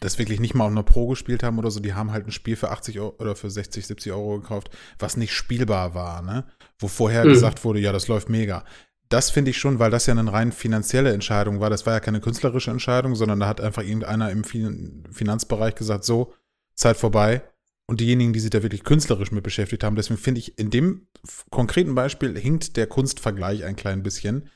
[0.00, 2.32] das wirklich nicht mal auf einer Pro gespielt haben oder so, die haben halt ein
[2.32, 6.44] Spiel für 80 Euro oder für 60, 70 Euro gekauft, was nicht spielbar war, ne?
[6.78, 7.30] Wo vorher mhm.
[7.30, 8.64] gesagt wurde, ja, das läuft mega.
[9.08, 11.70] Das finde ich schon, weil das ja eine rein finanzielle Entscheidung war.
[11.70, 16.34] Das war ja keine künstlerische Entscheidung, sondern da hat einfach irgendeiner im Finanzbereich gesagt, so,
[16.74, 17.42] Zeit vorbei,
[17.88, 19.96] und diejenigen, die sich da wirklich künstlerisch mit beschäftigt haben.
[19.96, 21.06] Deswegen finde ich, in dem
[21.50, 24.50] konkreten Beispiel hinkt der Kunstvergleich ein klein bisschen,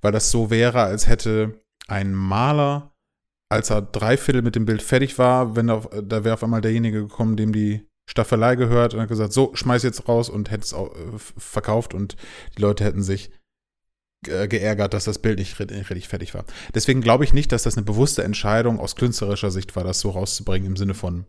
[0.00, 2.94] weil das so wäre, als hätte ein Maler,
[3.50, 7.02] als er dreiviertel mit dem Bild fertig war, wenn er, da wäre auf einmal derjenige
[7.02, 10.72] gekommen, dem die Staffelei gehört und hat gesagt, so, schmeiß jetzt raus und hätte es
[10.72, 12.16] äh, verkauft und
[12.56, 13.30] die Leute hätten sich
[14.26, 16.44] äh, geärgert, dass das Bild nicht richtig fertig war.
[16.74, 20.10] Deswegen glaube ich nicht, dass das eine bewusste Entscheidung aus künstlerischer Sicht war, das so
[20.10, 21.26] rauszubringen im Sinne von,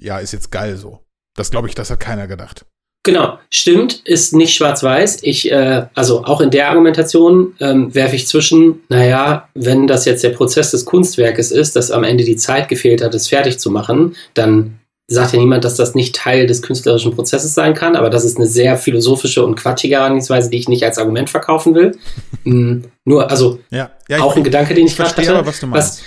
[0.00, 1.00] ja, ist jetzt geil so.
[1.36, 2.66] Das glaube ich, das hat keiner gedacht.
[3.04, 5.18] Genau, stimmt, ist nicht schwarz-weiß.
[5.22, 10.22] Ich, äh, also auch in der Argumentation ähm, werfe ich zwischen, naja, wenn das jetzt
[10.22, 13.72] der Prozess des Kunstwerkes ist, dass am Ende die Zeit gefehlt hat, es fertig zu
[13.72, 14.78] machen, dann
[15.08, 18.36] sagt ja niemand, dass das nicht Teil des künstlerischen Prozesses sein kann, aber das ist
[18.36, 21.98] eine sehr philosophische und quatschige Herangehensweise, die ich nicht als Argument verkaufen will.
[22.44, 23.90] mm, nur, also ja.
[24.08, 25.38] Ja, auch ein Gedanke, den ich, ich verstehe, hatte.
[25.38, 25.98] Aber, was du meinst.
[25.98, 26.02] Was,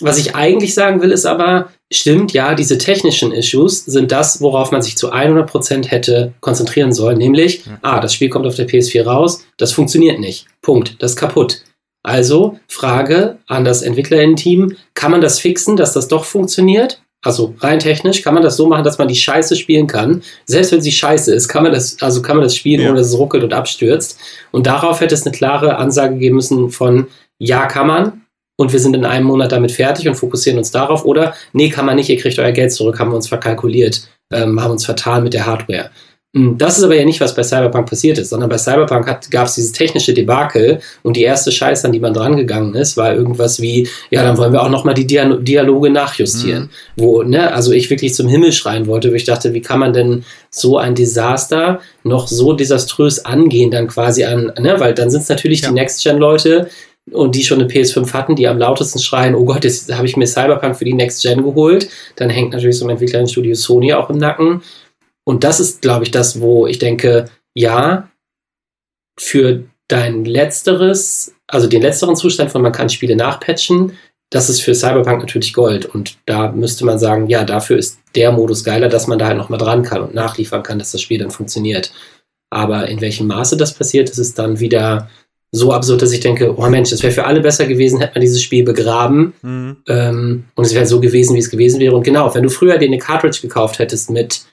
[0.00, 4.72] was ich eigentlich sagen will, ist aber, stimmt, ja, diese technischen Issues sind das, worauf
[4.72, 7.18] man sich zu 100% hätte konzentrieren sollen.
[7.18, 10.46] Nämlich, ah, das Spiel kommt auf der PS4 raus, das funktioniert nicht.
[10.62, 11.62] Punkt, das ist kaputt.
[12.02, 17.00] Also, Frage an das Entwicklerinnen-Team, kann man das fixen, dass das doch funktioniert?
[17.26, 20.22] Also rein technisch kann man das so machen, dass man die Scheiße spielen kann.
[20.44, 22.88] Selbst wenn sie scheiße ist, kann man das, also kann man das spielen, ja.
[22.88, 24.20] ohne dass es ruckelt und abstürzt.
[24.52, 28.22] Und darauf hätte es eine klare Ansage geben müssen von ja, kann man,
[28.56, 31.04] und wir sind in einem Monat damit fertig und fokussieren uns darauf.
[31.04, 34.60] Oder, nee, kann man nicht, ihr kriegt euer Geld zurück, haben wir uns verkalkuliert, ähm,
[34.60, 35.90] haben uns vertan mit der Hardware.
[36.36, 39.46] Hm, das ist aber ja nicht, was bei Cyberpunk passiert ist, sondern bei Cyberpunk gab
[39.46, 43.58] es dieses technische Debakel und die erste Scheiße, an die man drangegangen ist, war irgendwas
[43.62, 46.64] wie, ja, dann wollen wir auch nochmal die Dia Dialoge nachjustieren.
[46.64, 46.68] Mhm.
[46.96, 49.94] Wo, ne, also ich wirklich zum Himmel schreien wollte, wo ich dachte, wie kann man
[49.94, 55.22] denn so ein Desaster noch so desaströs angehen, dann quasi an, ne, weil dann sind
[55.22, 55.68] es natürlich ja.
[55.68, 56.68] die Next-Gen-Leute,
[57.12, 60.16] und die schon eine PS5 hatten, die am lautesten schreien, oh Gott, jetzt habe ich
[60.16, 64.10] mir Cyberpunk für die Next Gen geholt, dann hängt natürlich so ein Entwicklerstudio Sony auch
[64.10, 64.62] im Nacken.
[65.24, 68.10] Und das ist, glaube ich, das, wo ich denke, ja,
[69.18, 73.92] für dein letzteres, also den letzteren Zustand von man kann Spiele nachpatchen,
[74.30, 75.86] das ist für Cyberpunk natürlich Gold.
[75.86, 79.38] Und da müsste man sagen, ja, dafür ist der Modus geiler, dass man da halt
[79.38, 81.92] nochmal dran kann und nachliefern kann, dass das Spiel dann funktioniert.
[82.50, 85.08] Aber in welchem Maße das passiert, ist dann wieder
[85.52, 88.20] so absurd, dass ich denke, oh Mensch, das wäre für alle besser gewesen, hätte man
[88.20, 89.32] dieses Spiel begraben.
[89.42, 89.76] Mhm.
[89.88, 91.94] Ähm, und es wäre so gewesen, wie es gewesen wäre.
[91.94, 94.44] Und genau, wenn du früher dir eine Cartridge gekauft hättest mit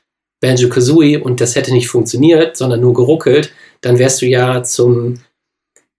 [0.42, 3.52] Banjo Kazooie und das hätte nicht funktioniert, sondern nur geruckelt,
[3.82, 5.20] dann wärst du ja zum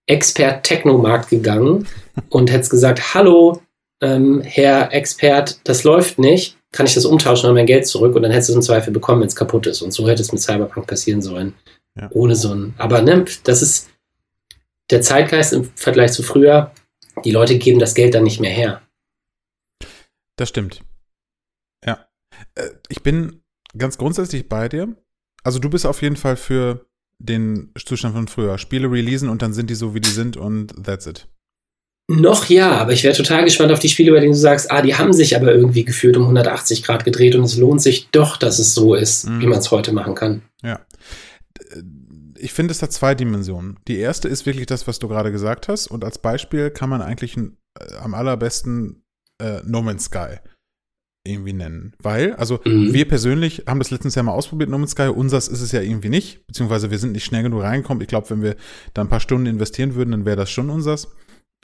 [0.06, 1.86] Expert Technomarkt gegangen
[2.28, 3.60] und hättest gesagt, hallo,
[4.02, 8.22] ähm, Herr Expert, das läuft nicht, kann ich das umtauschen und mein Geld zurück und
[8.22, 9.80] dann hättest du es im Zweifel bekommen, wenn es kaputt ist.
[9.80, 11.54] Und so hätte es mit Cyberpunk passieren sollen.
[11.98, 12.08] Ja.
[12.12, 12.74] Ohne so ein.
[12.76, 13.88] Aber ne, das ist,
[14.90, 16.72] der Zeitgeist im Vergleich zu früher,
[17.24, 18.82] die Leute geben das Geld dann nicht mehr her.
[20.36, 20.80] Das stimmt.
[21.84, 22.06] Ja.
[22.54, 23.42] Äh, ich bin
[23.76, 24.96] ganz grundsätzlich bei dir.
[25.42, 26.86] Also du bist auf jeden Fall für
[27.18, 28.58] den Zustand von früher.
[28.58, 31.28] Spiele releasen und dann sind die so, wie die sind und that's it.
[32.06, 34.82] Noch ja, aber ich wäre total gespannt auf die Spiele, bei denen du sagst, ah,
[34.82, 38.36] die haben sich aber irgendwie gefühlt um 180 Grad gedreht und es lohnt sich doch,
[38.36, 39.40] dass es so ist, mhm.
[39.40, 40.42] wie man es heute machen kann.
[40.62, 40.80] Ja
[42.44, 43.78] ich finde, es hat zwei Dimensionen.
[43.88, 45.86] Die erste ist wirklich das, was du gerade gesagt hast.
[45.86, 49.02] Und als Beispiel kann man eigentlich äh, am allerbesten
[49.40, 50.36] äh, No Man's Sky
[51.26, 51.94] irgendwie nennen.
[52.02, 52.92] Weil, also mhm.
[52.92, 55.08] wir persönlich haben das letztens Jahr mal ausprobiert, No Man's Sky.
[55.08, 56.46] Unsers ist es ja irgendwie nicht.
[56.46, 58.02] Beziehungsweise wir sind nicht schnell genug reingekommen.
[58.02, 58.56] Ich glaube, wenn wir
[58.92, 61.08] da ein paar Stunden investieren würden, dann wäre das schon unsers.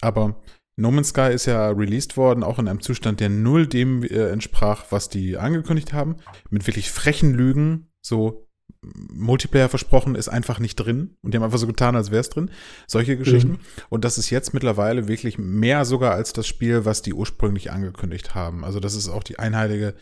[0.00, 0.40] Aber
[0.76, 4.30] No Man's Sky ist ja released worden, auch in einem Zustand, der null dem äh,
[4.30, 6.16] entsprach, was die angekündigt haben.
[6.48, 7.90] Mit wirklich frechen Lügen.
[8.00, 8.46] So,
[8.82, 11.16] Multiplayer versprochen, ist einfach nicht drin.
[11.22, 12.50] Und die haben einfach so getan, als wäre es drin.
[12.86, 13.52] Solche Geschichten.
[13.52, 13.58] Mhm.
[13.90, 18.34] Und das ist jetzt mittlerweile wirklich mehr sogar als das Spiel, was die ursprünglich angekündigt
[18.34, 18.64] haben.
[18.64, 19.94] Also das ist auch die einheilige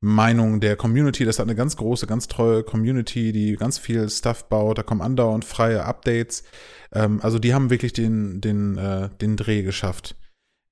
[0.00, 1.24] Meinung der Community.
[1.24, 4.78] Das hat eine ganz große, ganz treue Community, die ganz viel Stuff baut.
[4.78, 6.44] Da kommen andauernd freie Updates.
[6.92, 10.16] Ähm, also die haben wirklich den, den, äh, den Dreh geschafft.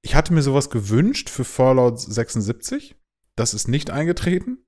[0.03, 2.95] Ich hatte mir sowas gewünscht für Fallout 76.
[3.37, 4.59] Das ist nicht eingetreten.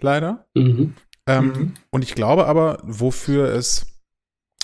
[0.00, 0.48] Leider.
[0.54, 0.94] Mhm.
[1.28, 1.74] Ähm, mhm.
[1.90, 3.86] Und ich glaube aber, wofür es,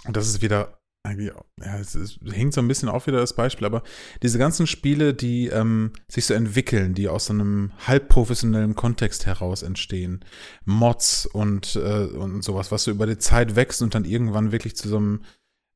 [0.08, 1.44] das ist wieder, ja,
[1.78, 3.82] es, es hängt so ein bisschen auf wieder das Beispiel, aber
[4.22, 9.62] diese ganzen Spiele, die ähm, sich so entwickeln, die aus so einem halbprofessionellen Kontext heraus
[9.62, 10.24] entstehen,
[10.64, 14.74] Mods und, äh, und sowas, was so über die Zeit wächst und dann irgendwann wirklich
[14.74, 15.20] zu so einem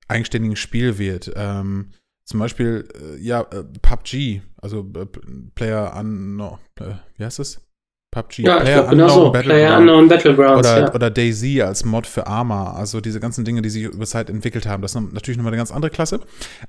[0.09, 1.31] eigenständigen Spiel wird.
[1.37, 1.93] Ähm,
[2.25, 5.07] zum Beispiel, äh, ja, äh, PUBG, also äh,
[5.55, 7.68] Player Unknown, äh, wie heißt das?
[8.11, 8.43] PUBG.
[8.43, 9.33] Ja, Player glaub, genau so.
[9.33, 10.67] Player Unknown Battlegrounds.
[10.67, 10.95] Oder, ja.
[10.95, 12.73] oder DayZ als Mod für Arma.
[12.73, 14.81] Also diese ganzen Dinge, die sich über Zeit entwickelt haben.
[14.81, 16.21] Das ist natürlich nochmal eine ganz andere Klasse.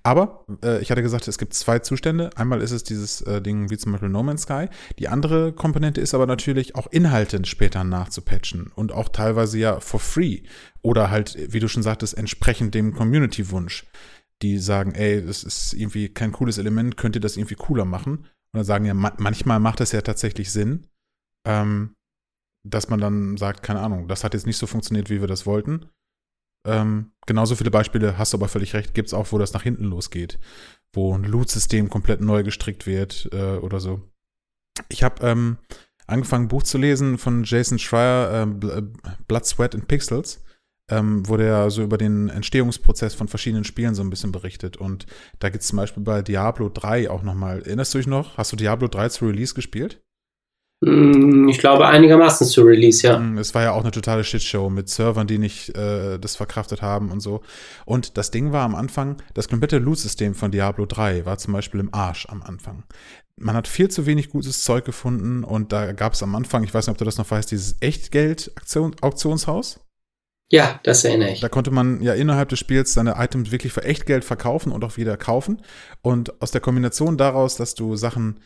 [0.04, 2.30] Aber äh, ich hatte gesagt, es gibt zwei Zustände.
[2.36, 4.68] Einmal ist es dieses äh, Ding wie zum Beispiel No Man's Sky.
[5.00, 8.72] Die andere Komponente ist aber natürlich auch Inhalte später nachzupatchen.
[8.76, 10.42] Und auch teilweise ja for free.
[10.82, 13.86] Oder halt, wie du schon sagtest, entsprechend dem Community-Wunsch.
[14.42, 18.20] Die sagen, ey, das ist irgendwie kein cooles Element, könnt ihr das irgendwie cooler machen?
[18.52, 20.88] Und dann sagen ja, ma manchmal macht das ja tatsächlich Sinn
[21.46, 21.96] ähm,
[22.64, 25.46] dass man dann sagt, keine Ahnung, das hat jetzt nicht so funktioniert, wie wir das
[25.46, 25.86] wollten.
[26.68, 29.64] Ähm, genauso viele Beispiele, hast du aber völlig recht, gibt es auch, wo das nach
[29.64, 30.40] hinten losgeht,
[30.94, 34.02] wo ein Loot-System komplett neu gestrickt wird äh, oder so.
[34.90, 35.58] Ich habe ähm,
[36.06, 38.84] angefangen, ein Buch zu lesen von Jason Schreier, äh, äh,
[39.28, 40.44] Blood, Sweat and Pixels,
[40.90, 44.76] ähm, wo der so über den Entstehungsprozess von verschiedenen Spielen so ein bisschen berichtet.
[44.76, 45.06] Und
[45.40, 48.38] da gibt es zum Beispiel bei Diablo 3 auch nochmal, erinnerst du dich noch?
[48.38, 50.04] Hast du Diablo 3 zu Release gespielt?
[50.84, 53.18] Hm, ich glaube einigermaßen zu Release, ja.
[53.18, 56.82] Hm, es war ja auch eine totale Shitshow mit Servern, die nicht äh, das verkraftet
[56.82, 57.42] haben und so.
[57.86, 61.82] Und das Ding war am Anfang, das komplette Loot-System von Diablo 3 war zum Beispiel
[61.82, 62.84] im Arsch am Anfang.
[63.36, 66.74] Man hat viel zu wenig gutes Zeug gefunden und da gab es am Anfang, ich
[66.74, 69.82] weiß nicht, ob du das noch weißt, dieses Echtgeld-Auktionshaus.
[70.52, 71.42] Ja, das erinnere ich.
[71.42, 74.98] Da konnte man ja innerhalb des Spiels seine Items wirklich für Echtgeld verkaufen und auch
[74.98, 75.62] wieder kaufen.
[76.02, 78.40] Und aus der Kombination daraus, dass du Sachen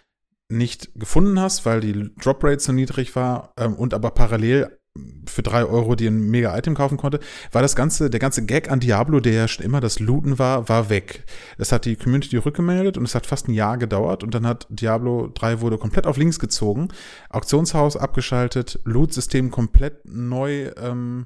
[0.50, 4.78] nicht gefunden hast, weil die Drop Rate so niedrig war ähm, und aber parallel
[5.26, 7.20] für drei Euro dir ein mega Item kaufen konnte,
[7.52, 10.70] war das ganze, der ganze Gag an Diablo, der ja schon immer das Looten war,
[10.70, 11.26] war weg.
[11.58, 14.68] Das hat die Community rückgemeldet und es hat fast ein Jahr gedauert und dann hat
[14.70, 16.90] Diablo 3 wurde komplett auf links gezogen,
[17.30, 21.26] Auktionshaus abgeschaltet, Loot-System komplett neu ähm,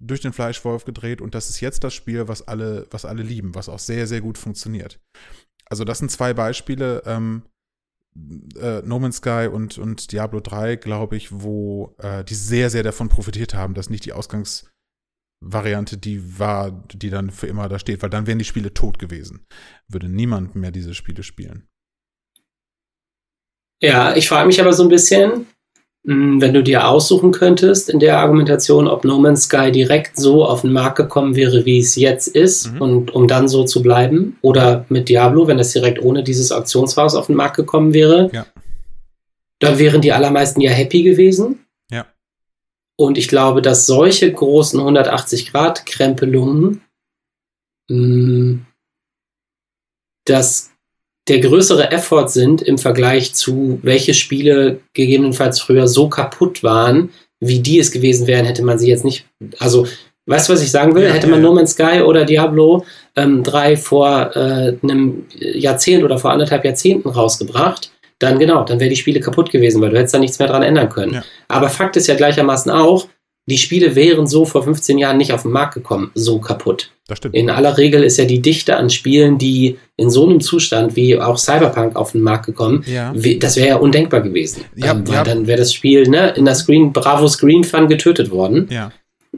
[0.00, 3.56] durch den Fleischwolf gedreht und das ist jetzt das Spiel, was alle, was alle lieben,
[3.56, 5.00] was auch sehr, sehr gut funktioniert.
[5.68, 7.42] Also das sind zwei Beispiele, ähm,
[8.56, 12.82] äh, No Man's Sky und, und Diablo 3, glaube ich, wo äh, die sehr, sehr
[12.82, 18.02] davon profitiert haben, dass nicht die Ausgangsvariante die war, die dann für immer da steht,
[18.02, 19.46] weil dann wären die Spiele tot gewesen.
[19.88, 21.68] Würde niemand mehr diese Spiele spielen.
[23.82, 25.46] Ja, ich frage mich aber so ein bisschen,
[26.02, 30.62] wenn du dir aussuchen könntest in der Argumentation, ob No Man's Sky direkt so auf
[30.62, 32.80] den Markt gekommen wäre, wie es jetzt ist, mhm.
[32.80, 37.14] und um dann so zu bleiben, oder mit Diablo, wenn es direkt ohne dieses Auktionshaus
[37.14, 38.46] auf den Markt gekommen wäre, ja.
[39.58, 41.66] dann wären die allermeisten ja happy gewesen.
[41.90, 42.06] Ja.
[42.96, 46.80] Und ich glaube, dass solche großen 180-Grad-Krempelungen
[47.90, 48.64] hm,
[50.24, 50.69] das
[51.30, 57.60] der größere Effort sind im Vergleich zu, welche Spiele gegebenenfalls früher so kaputt waren, wie
[57.60, 59.26] die es gewesen wären, hätte man sie jetzt nicht.
[59.60, 59.86] Also,
[60.26, 61.04] weißt du, was ich sagen will?
[61.04, 61.46] Ja, hätte man ja.
[61.46, 67.08] No Man's Sky oder Diablo ähm, 3 vor äh, einem Jahrzehnt oder vor anderthalb Jahrzehnten
[67.08, 70.48] rausgebracht, dann genau, dann wären die Spiele kaputt gewesen, weil du hättest da nichts mehr
[70.48, 71.14] dran ändern können.
[71.14, 71.24] Ja.
[71.46, 73.06] Aber Fakt ist ja gleichermaßen auch,
[73.46, 76.90] die Spiele wären so vor 15 Jahren nicht auf den Markt gekommen, so kaputt.
[77.32, 81.18] In aller Regel ist ja die Dichte an Spielen, die in so einem Zustand wie
[81.18, 83.12] auch Cyberpunk auf den Markt gekommen, ja.
[83.38, 84.64] das wäre ja undenkbar gewesen.
[84.76, 85.24] Ja, ähm, weil ja.
[85.24, 88.68] dann wäre das Spiel ne, in der Screen, Bravo Screen Fun getötet worden.
[88.70, 88.92] Ja.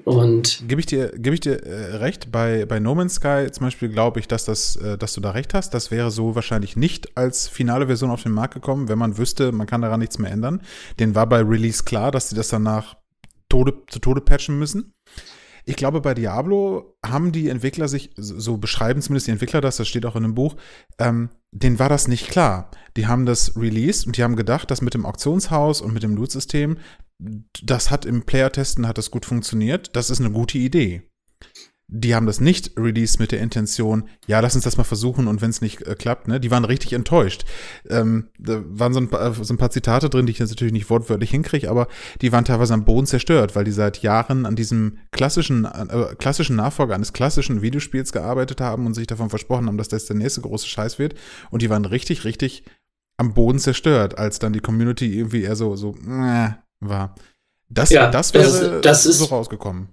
[0.05, 3.67] Und gebe ich dir, gebe ich dir äh, recht, bei, bei No Man's Sky zum
[3.67, 5.75] Beispiel glaube ich, dass, das, äh, dass du da recht hast.
[5.75, 9.53] Das wäre so wahrscheinlich nicht als finale Version auf den Markt gekommen, wenn man wüsste,
[9.53, 10.63] man kann daran nichts mehr ändern.
[10.99, 12.97] Den war bei Release klar, dass sie das danach
[13.51, 14.95] Tode, zu Tode patchen müssen.
[15.65, 19.89] Ich glaube, bei Diablo haben die Entwickler sich, so beschreiben zumindest die Entwickler das, das
[19.89, 20.57] steht auch in einem Buch,
[20.99, 22.71] ähm, denen war das nicht klar.
[22.97, 26.17] Die haben das released und die haben gedacht, dass mit dem Auktionshaus und mit dem
[26.17, 26.79] Loot-System,
[27.63, 31.12] das hat im Player-Testen hat das gut funktioniert, das ist eine gute Idee
[31.95, 35.43] die haben das nicht released mit der Intention, ja, lass uns das mal versuchen und
[35.43, 37.45] wenn es nicht äh, klappt, ne, die waren richtig enttäuscht.
[37.91, 40.73] Ähm, da waren so ein, paar, so ein paar Zitate drin, die ich jetzt natürlich
[40.73, 41.89] nicht wortwörtlich hinkriege, aber
[42.23, 46.57] die waren teilweise am Boden zerstört, weil die seit Jahren an diesem klassischen, äh, klassischen
[46.57, 50.41] Nachfolger eines klassischen Videospiels gearbeitet haben und sich davon versprochen haben, dass das der nächste
[50.41, 51.15] große Scheiß wird.
[51.51, 52.65] Und die waren richtig, richtig
[53.19, 57.15] am Boden zerstört, als dann die Community irgendwie eher so, so, äh, war.
[57.69, 59.91] Das, ja, das wäre das ist, das ist, so rausgekommen.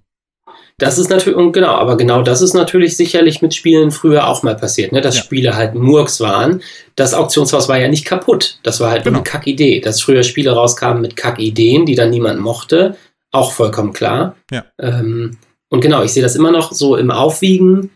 [0.80, 4.56] Das ist natürlich, genau, aber genau das ist natürlich sicherlich mit Spielen früher auch mal
[4.56, 5.02] passiert, ne?
[5.02, 5.22] dass ja.
[5.22, 6.62] Spiele halt Murks waren.
[6.96, 8.58] Das Auktionshaus war ja nicht kaputt.
[8.62, 9.18] Das war halt genau.
[9.18, 9.80] eine Kackidee.
[9.80, 12.96] Dass früher Spiele rauskamen mit Kackideen, die dann niemand mochte,
[13.30, 14.36] auch vollkommen klar.
[14.50, 14.64] Ja.
[14.80, 15.36] Ähm,
[15.68, 17.90] und genau, ich sehe das immer noch so im Aufwiegen.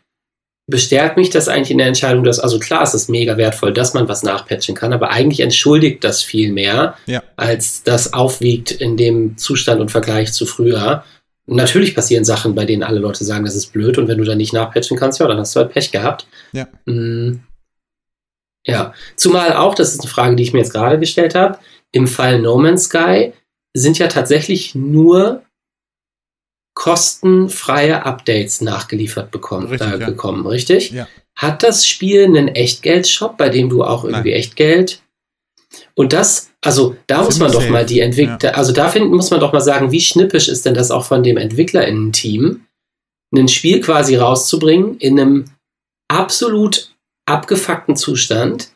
[0.67, 3.93] Bestärkt mich das eigentlich in der Entscheidung, dass, also klar, es ist mega wertvoll, dass
[3.93, 7.23] man was nachpatchen kann, aber eigentlich entschuldigt das viel mehr, ja.
[7.37, 11.05] als das aufwiegt in dem Zustand und Vergleich zu früher.
[11.47, 14.39] Natürlich passieren Sachen, bei denen alle Leute sagen, das ist blöd und wenn du dann
[14.39, 16.27] nicht nachpatchen kannst, ja, dann hast du halt Pech gehabt.
[16.53, 16.69] Ja.
[16.87, 17.43] Mm.
[18.67, 21.59] Ja, zumal auch, das ist eine Frage, die ich mir jetzt gerade gestellt habe,
[21.93, 23.35] im Fall No Man's Sky
[23.75, 25.43] sind ja tatsächlich nur
[26.75, 30.07] kostenfreie Updates nachgeliefert bekommen, richtig, äh, ja.
[30.07, 30.91] gekommen, richtig?
[30.91, 31.07] Ja.
[31.37, 34.39] Hat das Spiel einen Echtgeldshop, bei dem du auch irgendwie Nein.
[34.39, 35.03] Echtgeld
[35.97, 38.57] und das, also da muss man doch mal die Entwickler, ja.
[38.57, 41.23] also da find, muss man doch mal sagen, wie schnippisch ist denn das auch von
[41.23, 42.67] dem EntwicklerInnen-Team,
[43.35, 45.45] ein Spiel quasi rauszubringen in einem
[46.09, 46.95] absolut
[47.27, 48.74] abgefuckten Zustand,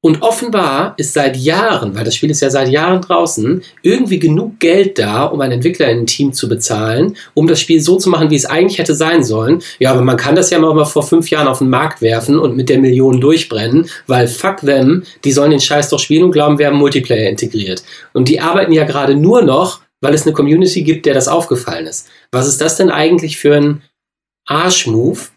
[0.00, 4.60] und offenbar ist seit Jahren, weil das Spiel ist ja seit Jahren draußen, irgendwie genug
[4.60, 8.46] Geld da, um ein Entwicklerinnen-Team zu bezahlen, um das Spiel so zu machen, wie es
[8.46, 9.60] eigentlich hätte sein sollen.
[9.80, 12.56] Ja, aber man kann das ja mal vor fünf Jahren auf den Markt werfen und
[12.56, 16.60] mit der Million durchbrennen, weil fuck them, die sollen den Scheiß doch spielen und glauben,
[16.60, 17.82] wir haben Multiplayer integriert.
[18.12, 21.88] Und die arbeiten ja gerade nur noch, weil es eine Community gibt, der das aufgefallen
[21.88, 22.06] ist.
[22.30, 23.82] Was ist das denn eigentlich für ein
[24.46, 25.30] Arschmove?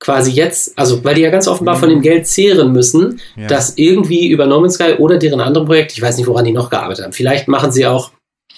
[0.00, 3.46] Quasi jetzt, also weil die ja ganz offenbar von dem Geld zehren müssen, Ja.
[3.48, 6.52] dass irgendwie über No Man's Sky oder deren anderen Projekt, ich weiß nicht, woran die
[6.52, 8.10] noch gearbeitet haben, vielleicht machen sie auch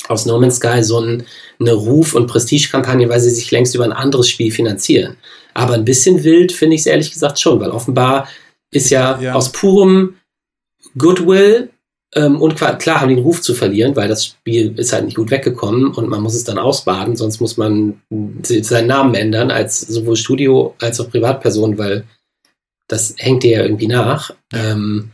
[0.09, 1.25] aus No Man's Sky so ein,
[1.61, 5.17] eine Ruf- und Prestigekampagne, weil sie sich längst über ein anderes Spiel finanzieren.
[5.55, 8.29] Aber ein bisschen wild finde ich es ehrlich gesagt schon, weil offenbar
[8.73, 9.35] ist ja, Ja.
[9.35, 10.15] aus purem
[10.97, 11.71] Goodwill
[12.15, 15.17] und qua- klar haben die den Ruf zu verlieren, weil das Spiel ist halt nicht
[15.17, 18.01] gut weggekommen und man muss es dann ausbaden, sonst muss man
[18.43, 22.05] seinen Namen ändern als sowohl Studio als auch Privatperson, weil
[22.89, 24.35] das hängt dir ja irgendwie nach.
[24.53, 25.11] Ähm,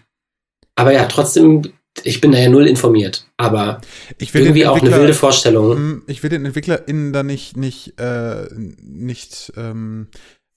[0.74, 1.62] aber ja, trotzdem,
[2.02, 3.80] ich bin da ja null informiert, aber
[4.18, 5.76] Ich will irgendwie auch eine wilde Vorstellung.
[5.76, 10.08] Hm, Ich will den EntwicklerInnen da nicht, nicht, äh, nicht ähm,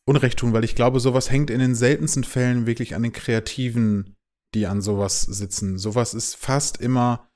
[0.07, 4.15] Unrecht tun, weil ich glaube, sowas hängt in den seltensten Fällen wirklich an den Kreativen,
[4.53, 5.77] die an sowas sitzen.
[5.77, 7.27] Sowas ist fast immer,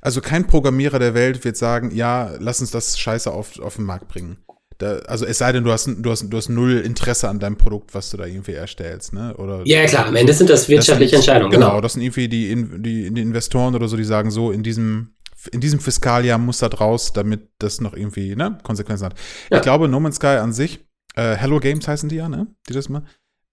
[0.00, 3.84] also kein Programmierer der Welt wird sagen, ja, lass uns das Scheiße auf, auf den
[3.84, 4.38] Markt bringen.
[4.78, 7.56] Da, also es sei denn, du hast, du, hast, du hast null Interesse an deinem
[7.56, 9.36] Produkt, was du da irgendwie erstellst, ne?
[9.36, 11.80] Oder Ja, klar, am Ende sind das wirtschaftliche das sind, Entscheidungen, Genau, genau.
[11.82, 15.14] das sind irgendwie die, die, die Investoren oder so, die sagen so, in diesem,
[15.52, 19.14] in diesem Fiskaljahr muss das raus, damit das noch irgendwie ne, Konsequenzen hat.
[19.50, 19.58] Ja.
[19.58, 20.80] Ich glaube, No Man's Sky an sich,
[21.14, 22.46] äh, Hello Games heißen die ja, ne?
[22.66, 23.02] Die das mal,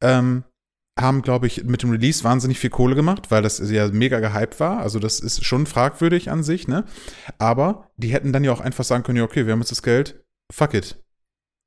[0.02, 0.46] ähm,
[0.98, 4.60] haben, glaube ich, mit dem Release wahnsinnig viel Kohle gemacht, weil das ja mega gehypt
[4.60, 4.80] war.
[4.80, 6.86] Also das ist schon fragwürdig an sich, ne?
[7.38, 9.84] Aber die hätten dann ja auch einfach sagen können, ja, okay, wir haben jetzt das
[9.84, 10.98] Geld, fuck it.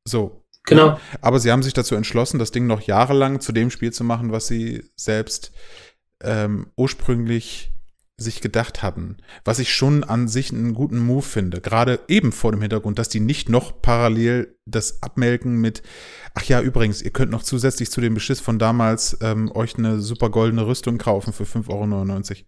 [0.06, 0.44] So.
[0.64, 1.00] Genau.
[1.22, 4.30] Aber sie haben sich dazu entschlossen, das Ding noch jahrelang zu dem Spiel zu machen,
[4.30, 5.52] was sie selbst
[6.22, 7.72] ähm, ursprünglich
[8.20, 9.16] sich gedacht hatten.
[9.44, 11.60] Was ich schon an sich einen guten Move finde.
[11.60, 15.82] Gerade eben vor dem Hintergrund, dass die nicht noch parallel das abmelken mit,
[16.34, 20.00] ach ja, übrigens, ihr könnt noch zusätzlich zu dem Beschiss von damals ähm, euch eine
[20.00, 22.44] super goldene Rüstung kaufen für 5,99 Euro.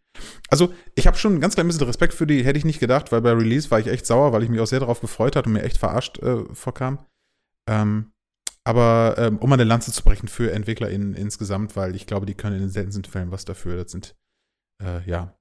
[0.49, 3.11] Also, ich habe schon ein ganz klein bisschen Respekt für die, hätte ich nicht gedacht,
[3.11, 5.49] weil bei Release war ich echt sauer, weil ich mich auch sehr darauf gefreut hatte
[5.49, 6.99] und mir echt verarscht äh, vorkam.
[7.67, 8.13] Ähm,
[8.65, 12.57] aber ähm, um eine Lanze zu brechen für EntwicklerInnen insgesamt, weil ich glaube, die können
[12.57, 13.83] in den seltensten Fällen was dafür.
[13.83, 14.15] Das sind,
[14.83, 15.35] äh, ja.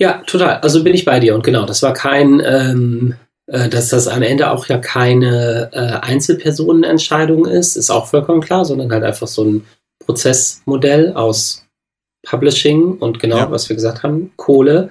[0.00, 0.56] Ja, total.
[0.62, 1.34] Also bin ich bei dir.
[1.34, 3.14] Und genau, das war kein, ähm,
[3.46, 8.64] äh, dass das am Ende auch ja keine äh, Einzelpersonenentscheidung ist, ist auch vollkommen klar,
[8.64, 9.66] sondern halt einfach so ein
[10.04, 11.66] Prozessmodell aus
[12.26, 13.50] Publishing und genau, Ja.
[13.50, 14.90] was wir gesagt haben, Kohle.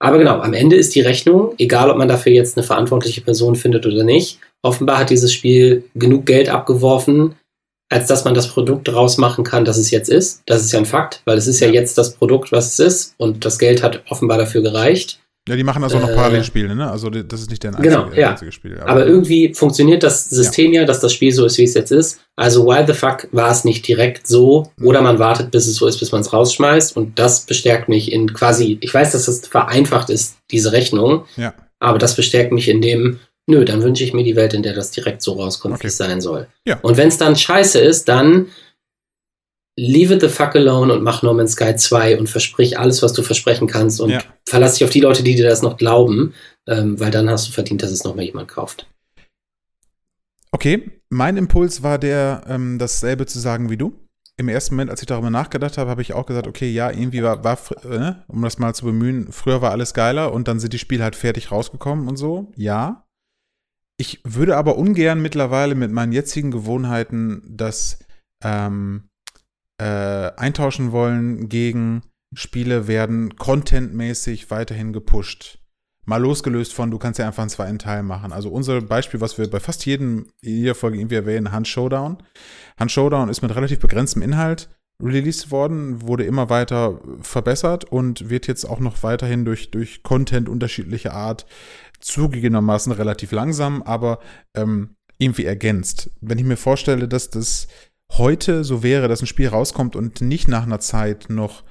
[0.00, 3.54] Aber genau, am Ende ist die Rechnung, egal ob man dafür jetzt eine verantwortliche Person
[3.54, 7.36] findet oder nicht, offenbar hat dieses Spiel genug Geld abgeworfen,
[7.92, 10.42] als dass man das Produkt draus machen kann, das es jetzt ist.
[10.46, 11.74] Das ist ja ein Fakt, weil es ist ja Ja.
[11.74, 15.18] jetzt das Produkt, was es ist und das Geld hat offenbar dafür gereicht.
[15.48, 16.88] Ja, die machen also auch noch Äh, Parallelspiele, ne?
[16.88, 18.30] Also das ist nicht deren Genau, einzige, ja.
[18.30, 18.78] einzige Spiel.
[18.78, 20.84] Aber irgendwie funktioniert das System ja.
[20.84, 22.20] dass das Spiel so ist, wie es jetzt ist.
[22.36, 24.70] Also why the fuck war es nicht direkt so?
[24.80, 26.96] Oder man wartet, bis es so ist, bis man es rausschmeißt.
[26.96, 31.24] Und das bestärkt mich in quasi, ich weiß, dass das vereinfacht ist, diese Rechnung.
[31.36, 31.54] Ja.
[31.80, 34.74] Aber das bestärkt mich in dem, nö, dann wünsche ich mir die Welt, in der
[34.74, 35.84] das direkt so rauskommt, Okay.
[35.84, 36.46] wie es sein soll.
[36.66, 36.78] Ja.
[36.80, 38.48] Und wenn es dann scheiße ist, dann
[39.78, 43.12] leave it the fuck alone und mach No Man's Sky 2 und versprich alles, was
[43.14, 44.22] du versprechen kannst und Ja.
[44.46, 46.34] verlass dich auf die Leute, die dir das noch glauben,
[46.68, 48.86] ähm, weil dann hast du verdient, dass es noch mal jemand kauft.
[50.50, 53.94] Okay, mein Impuls war der, ähm, dasselbe zu sagen wie du.
[54.36, 57.22] Im ersten Moment, als ich darüber nachgedacht habe, habe ich auch gesagt, okay, ja, irgendwie
[57.22, 60.72] war, war äh, um das mal zu bemühen, früher war alles geiler und dann sind
[60.72, 62.52] die Spiele halt fertig rausgekommen und so.
[62.56, 63.04] Ja.
[63.98, 67.98] Ich würde aber ungern mittlerweile mit meinen jetzigen Gewohnheiten das
[68.42, 69.08] ähm,
[69.80, 72.02] äh, eintauschen wollen gegen
[72.34, 75.58] Spiele werden contentmäßig weiterhin gepusht.
[76.04, 78.32] Mal losgelöst von, du kannst ja einfach einen zweiten Teil machen.
[78.32, 82.18] Also unser Beispiel, was wir bei fast jedem, jeder Folge irgendwie erwähnen, Hand Showdown.
[82.78, 84.68] Hand Showdown ist mit relativ begrenztem Inhalt
[85.00, 90.48] released worden, wurde immer weiter verbessert und wird jetzt auch noch weiterhin durch, durch Content
[90.48, 91.46] unterschiedlicher Art
[92.02, 94.18] zugegebenermaßen relativ langsam, aber
[94.54, 96.10] ähm, irgendwie ergänzt.
[96.20, 97.68] Wenn ich mir vorstelle, dass das
[98.12, 101.64] heute so wäre, dass ein Spiel rauskommt und nicht nach einer Zeit noch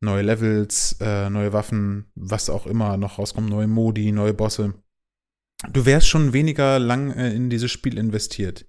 [0.00, 4.74] neue Levels, äh, neue Waffen, was auch immer noch rauskommt, neue Modi, neue Bosse.
[5.72, 8.66] Du wärst schon weniger lang äh, in dieses Spiel investiert.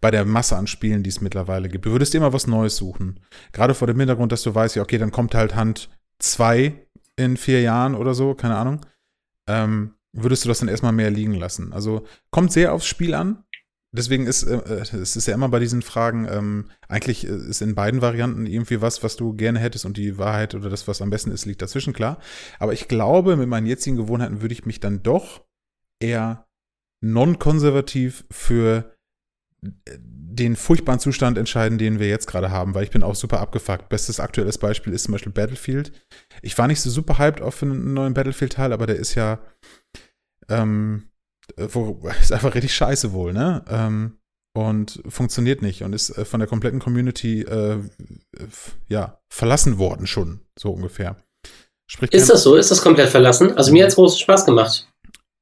[0.00, 1.86] Bei der Masse an Spielen, die es mittlerweile gibt.
[1.86, 3.20] Du würdest immer was Neues suchen.
[3.52, 6.74] Gerade vor dem Hintergrund, dass du weißt, ja, okay, dann kommt halt Hand 2
[7.16, 8.84] in vier Jahren oder so, keine Ahnung.
[9.46, 11.72] Ähm, würdest du das dann erstmal mehr liegen lassen.
[11.72, 13.44] Also kommt sehr aufs Spiel an.
[13.92, 18.02] Deswegen ist äh, es ist ja immer bei diesen Fragen, ähm, eigentlich ist in beiden
[18.02, 21.30] Varianten irgendwie was, was du gerne hättest und die Wahrheit oder das, was am besten
[21.30, 22.18] ist, liegt dazwischen, klar.
[22.58, 25.44] Aber ich glaube, mit meinen jetzigen Gewohnheiten würde ich mich dann doch
[26.00, 26.46] eher
[27.00, 28.96] non-konservativ für
[30.34, 33.88] den furchtbaren Zustand entscheiden, den wir jetzt gerade haben, weil ich bin auch super abgefuckt.
[33.88, 35.92] Bestes aktuelles Beispiel ist zum Beispiel Battlefield.
[36.42, 39.38] Ich war nicht so super hyped auf einen neuen Battlefield-Teil, aber der ist ja
[40.48, 41.08] ähm,
[41.56, 43.64] wo, ist einfach richtig scheiße wohl, ne?
[43.68, 44.18] Ähm,
[44.56, 47.78] und funktioniert nicht und ist äh, von der kompletten Community äh,
[48.88, 51.16] ja verlassen worden schon so ungefähr.
[51.90, 52.54] Sprich, ist das so?
[52.54, 53.56] Ist das komplett verlassen?
[53.58, 54.88] Also mir hat es großen Spaß gemacht.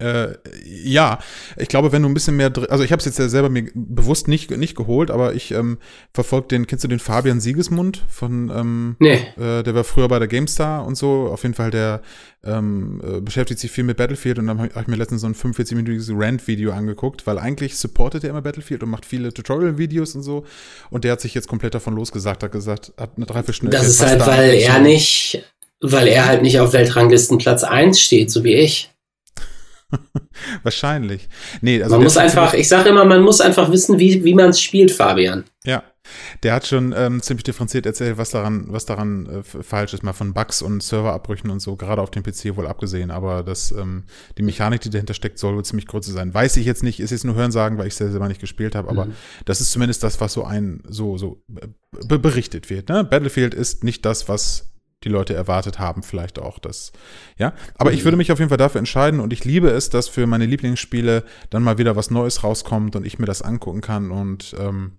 [0.02, 1.20] Äh, ja,
[1.56, 3.70] ich glaube, wenn du ein bisschen mehr, also ich habe es jetzt ja selber mir
[3.74, 5.78] bewusst nicht, nicht geholt, aber ich ähm,
[6.12, 9.20] verfolge den, kennst du den Fabian Siegesmund von, ähm, nee.
[9.38, 12.02] Äh, der war früher bei der GameStar und so, auf jeden Fall, der
[12.44, 15.34] ähm, äh, beschäftigt sich viel mit Battlefield und dann habe ich mir letztens so ein
[15.34, 20.44] 45-minütiges Rant-Video angeguckt, weil eigentlich supportet er immer Battlefield und macht viele Tutorial-Videos und so
[20.90, 23.76] und der hat sich jetzt komplett davon losgesagt, hat gesagt, hat eine Dreiviertelstunde.
[23.76, 24.80] Das ist halt, weil er so.
[24.80, 25.44] nicht,
[25.80, 28.91] weil er halt nicht auf Weltranglisten Platz 1 steht, so wie ich.
[30.62, 31.28] Wahrscheinlich.
[31.60, 34.50] Nee, also man muss einfach, ich sage immer, man muss einfach wissen, wie, wie man
[34.50, 35.44] es spielt, Fabian.
[35.64, 35.82] Ja,
[36.42, 40.12] der hat schon ähm, ziemlich differenziert erzählt, was daran, was daran äh, falsch ist, mal
[40.12, 43.10] von Bugs und Serverabbrüchen und so, gerade auf dem PC wohl abgesehen.
[43.10, 44.04] Aber das, ähm,
[44.38, 46.34] die Mechanik, die dahinter steckt, soll wohl ziemlich kurz sein.
[46.34, 48.88] Weiß ich jetzt nicht, ist jetzt nur Hörensagen, weil ich es selber nicht gespielt habe,
[48.90, 49.12] aber mhm.
[49.44, 51.42] das ist zumindest das, was so ein, so, so
[52.08, 52.88] be berichtet wird.
[52.88, 53.04] Ne?
[53.04, 54.71] Battlefield ist nicht das, was
[55.04, 56.92] die Leute erwartet haben, vielleicht auch das.
[57.38, 60.08] Ja, aber ich würde mich auf jeden Fall dafür entscheiden und ich liebe es, dass
[60.08, 64.10] für meine Lieblingsspiele dann mal wieder was Neues rauskommt und ich mir das angucken kann
[64.10, 64.98] und ähm,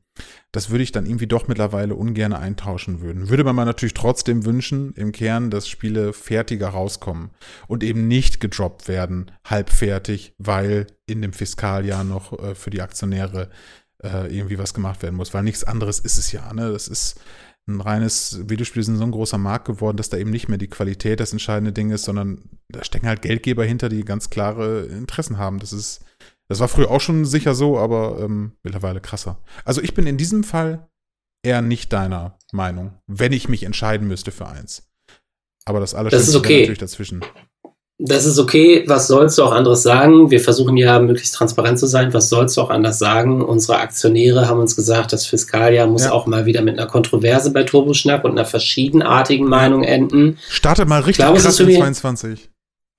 [0.51, 3.29] das würde ich dann irgendwie doch mittlerweile ungern eintauschen würden.
[3.29, 7.31] Würde man natürlich trotzdem wünschen, im Kern, dass Spiele fertiger rauskommen
[7.67, 13.49] und eben nicht gedroppt werden, halbfertig, weil in dem Fiskaljahr noch äh, für die Aktionäre
[14.03, 16.53] äh, irgendwie was gemacht werden muss, weil nichts anderes ist es ja.
[16.53, 16.71] Ne?
[16.71, 17.19] Das ist
[17.67, 20.67] ein reines Videospiel ist so ein großer Markt geworden, dass da eben nicht mehr die
[20.67, 25.37] Qualität das entscheidende Ding ist, sondern da stecken halt Geldgeber hinter, die ganz klare Interessen
[25.37, 25.59] haben.
[25.59, 26.03] Das ist,
[26.49, 29.41] das war früher auch schon sicher so, aber ähm, mittlerweile krasser.
[29.63, 30.89] Also ich bin in diesem Fall
[31.41, 34.91] eher nicht deiner Meinung, wenn ich mich entscheiden müsste für eins.
[35.65, 36.61] Aber das alles ist okay.
[36.61, 37.23] natürlich dazwischen
[38.05, 40.29] das ist okay, was sollst du auch anderes sagen?
[40.29, 42.13] Wir versuchen ja möglichst transparent zu sein.
[42.13, 43.41] Was sollst du auch anders sagen?
[43.41, 46.11] Unsere Aktionäre haben uns gesagt, das Fiskaljahr muss ja.
[46.11, 50.37] auch mal wieder mit einer Kontroverse bei Turboschnack und einer verschiedenartigen Meinung enden.
[50.49, 52.49] Startet mal richtig klar, krass in 22.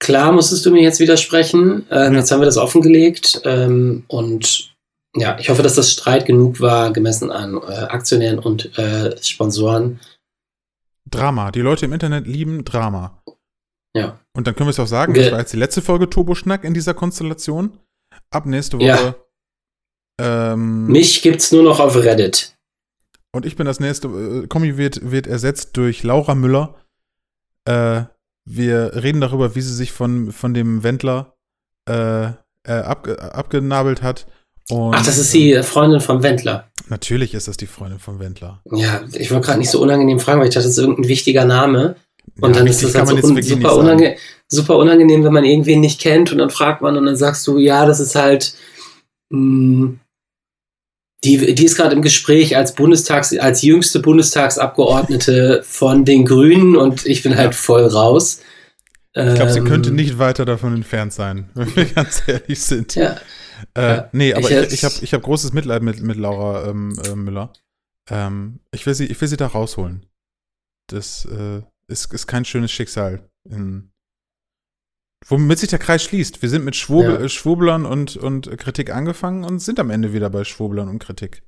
[0.01, 1.85] Klar musstest du mir jetzt widersprechen.
[1.91, 2.21] Ähm, ja.
[2.21, 3.43] Jetzt haben wir das offengelegt.
[3.45, 4.75] Ähm, und
[5.15, 10.01] ja, ich hoffe, dass das Streit genug war, gemessen an äh, Aktionären und äh, Sponsoren.
[11.11, 11.51] Drama.
[11.51, 13.21] Die Leute im Internet lieben Drama.
[13.97, 14.19] Ja.
[14.37, 16.75] Und dann können wir es auch sagen, das war jetzt die letzte Folge Turbo-Schnack in
[16.75, 17.79] dieser Konstellation.
[18.31, 18.87] Ab nächste Woche.
[18.87, 19.15] Ja.
[20.21, 22.57] Ähm, Mich gibt's nur noch auf Reddit.
[23.33, 24.09] Und ich bin das nächste.
[24.09, 26.77] Äh, Kommi wird, wird ersetzt durch Laura Müller.
[27.65, 28.03] Äh,
[28.47, 31.37] wir reden darüber, wie sie sich von, von dem Wendler
[31.89, 32.33] äh, äh
[32.67, 34.27] ab, abgenabelt hat.
[34.71, 36.71] Und, Ach, das ist die Freundin vom Wendler.
[36.89, 38.63] Natürlich ist das die Freundin vom Wendler.
[38.73, 41.45] Ja, ich wollte gerade nicht so unangenehm fragen, weil ich dachte, das ist irgendein wichtiger
[41.45, 41.97] Name.
[42.41, 44.17] Und ja, dann ist das halt so un super, unange
[44.49, 47.59] super unangenehm, wenn man irgendwen nicht kennt und dann fragt man und dann sagst du,
[47.59, 48.55] ja, das ist halt,
[49.31, 50.01] mh, hm,
[51.25, 57.07] die, die ist gerade im Gespräch als Bundestags, als jüngste Bundestagsabgeordnete von den Grünen und
[57.07, 58.41] ich bin halt voll raus.
[59.17, 62.95] Ich glaube, sie könnte ähm, nicht weiter davon entfernt sein, wenn wir ganz ehrlich sind.
[62.97, 63.17] Ja.
[63.75, 64.09] Äh, ja.
[64.13, 67.15] Nee, aber ich, ich, ich habe ich hab großes Mitleid mit, mit Laura ähm, äh,
[67.15, 67.53] Müller.
[68.11, 70.05] Ähm, ich, will sie, ich will sie da rausholen.
[70.89, 73.29] Das, äh, ist, ist kein schönes Schicksal.
[73.49, 73.91] In,
[75.27, 76.43] womit sich der Kreis schließt.
[76.43, 77.29] Wir sind mit Schwurbel, ja.
[77.29, 81.43] Schwurblern und, und Kritik angefangen und sind am Ende wieder bei Schwurblern und Kritik.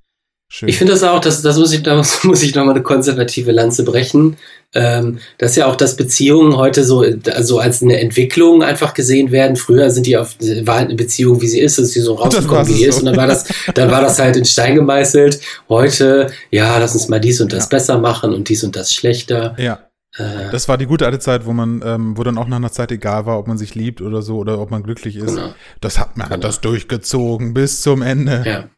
[0.48, 0.68] Schön.
[0.68, 3.84] Ich finde das auch, das, das muss ich, da muss ich nochmal eine konservative Lanze
[3.84, 4.36] brechen.
[4.74, 9.32] Ähm, das ist ja auch, dass Beziehungen heute so also als eine Entwicklung einfach gesehen
[9.32, 9.56] werden.
[9.56, 12.68] Früher sind die auf, war halt eine Beziehung, wie sie ist, ist sie so rausgekommen,
[12.68, 12.90] wie die so.
[12.90, 12.98] ist.
[13.00, 15.40] Und dann war das, dann war das halt in Stein gemeißelt.
[15.68, 17.68] Heute, ja, lass uns mal dies und das ja.
[17.70, 19.56] besser machen und dies und das schlechter.
[19.58, 19.85] Ja.
[20.16, 20.50] Äh.
[20.50, 22.90] Das war die gute alte Zeit, wo man, ähm, wo dann auch nach einer Zeit
[22.92, 25.34] egal war, ob man sich liebt oder so oder ob man glücklich ist.
[25.34, 25.54] Genau.
[25.80, 26.36] Das hat man genau.
[26.36, 28.42] hat das durchgezogen bis zum Ende.
[28.46, 28.70] Ja.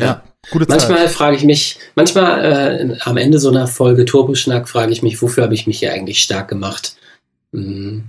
[0.00, 0.80] Ja, gute Zeit.
[0.80, 5.20] Manchmal frage ich mich, manchmal äh, am Ende so einer Folge Turboschnack frage ich mich,
[5.22, 6.96] wofür habe ich mich hier eigentlich stark gemacht?
[7.52, 8.04] Mhm.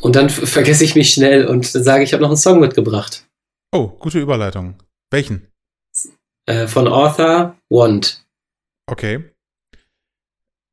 [0.00, 3.26] Und dann vergesse ich mich schnell und sage, ich habe noch einen Song mitgebracht.
[3.72, 4.74] Oh, gute Überleitung.
[5.10, 5.48] Welchen?
[6.46, 8.22] Äh, von Author Want.
[8.86, 9.24] Okay.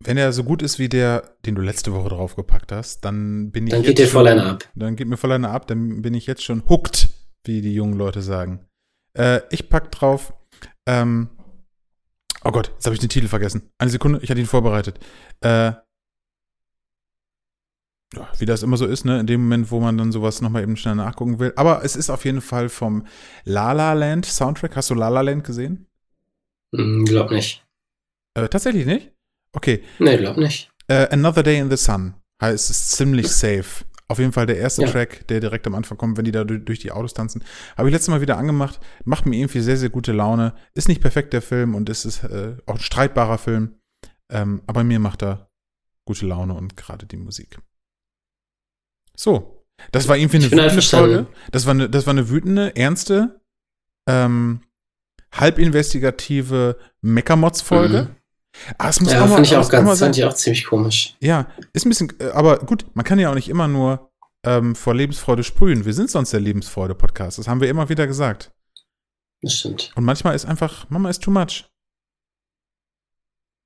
[0.04, 3.68] Wenn er so gut ist wie der, den du letzte Woche draufgepackt hast, dann bin
[3.68, 3.74] ich.
[3.74, 4.70] Dann geht dir voll einer ab.
[4.76, 7.10] Dann geht mir voll einer ab, dann bin ich jetzt schon hooked,
[7.46, 8.66] wie die jungen Leute sagen.
[9.14, 10.34] Äh, ich pack drauf.
[10.86, 11.30] Ähm,
[12.44, 13.70] oh Gott, jetzt habe ich den Titel vergessen.
[13.78, 15.00] Eine Sekunde, ich hatte ihn vorbereitet.
[15.42, 15.74] Äh,
[18.14, 19.20] ja, wie das immer so ist, ne?
[19.20, 21.54] In dem Moment, wo man dann sowas nochmal eben schnell nachgucken will.
[21.56, 23.06] Aber es ist auf jeden Fall vom
[23.46, 24.76] La La Land Soundtrack.
[24.76, 25.88] Hast du La La Land gesehen?
[26.76, 27.66] Hm, glaub nicht.
[28.34, 29.11] Äh, tatsächlich nicht?
[29.54, 29.84] Okay.
[30.00, 30.72] Nee, glaub nicht.
[30.92, 34.82] Uh, Another Day in the Sun heißt es ziemlich safe Auf jeden Fall der erste
[34.82, 34.90] Ja.
[34.90, 37.44] Track, der direkt am Anfang kommt, wenn die da durch, die Autos tanzen.
[37.78, 38.82] Habe ich letztes Mal wieder angemacht.
[39.06, 40.54] Macht mir irgendwie sehr, sehr gute Laune.
[40.74, 43.80] Ist nicht perfekt, der Film, und es ist äh, auch ein streitbarer Film.
[44.30, 45.50] Ähm, aber mir macht er
[46.06, 47.60] gute Laune und gerade die Musik.
[49.16, 49.66] So.
[49.94, 50.82] Das war irgendwie eine wütende.
[50.82, 51.28] Folge.
[51.52, 53.40] Das war eine, das war eine wütende, ernste,
[54.10, 54.62] ähm,
[55.32, 58.10] halbinvestigative Meckermods-Folge.
[58.10, 58.16] Mhm.
[58.78, 61.16] Ah, es muss Ja, fand ich auch ganz, fand ich auch ziemlich komisch.
[61.20, 64.12] ja, ist ein bisschen, äh, aber gut, man kann ja auch nicht immer nur
[64.46, 65.86] ähm, vor Lebensfreude sprühen.
[65.86, 67.38] Wir sind sonst der Lebensfreude-Podcast.
[67.40, 68.52] Das haben wir immer wieder gesagt.
[69.42, 69.92] Das stimmt.
[69.96, 71.66] Und manchmal ist einfach, Mama ist too much.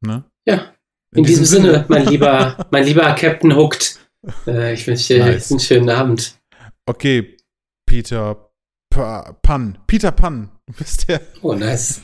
[0.02, 0.24] Ne?
[0.46, 0.74] Ja.
[1.14, 4.00] In, diesem, Sinne, mein lieber, mein lieber Captain Hooked.
[4.48, 5.50] Äh, ich wünsche dir Nice.
[5.52, 6.38] einen schönen Abend.
[6.86, 7.38] Okay,
[7.86, 8.52] Peter
[8.90, 9.78] Pa- Pan.
[9.88, 10.52] Peter Pan.
[10.68, 11.22] Du bist der.
[11.44, 12.02] Oh, nice.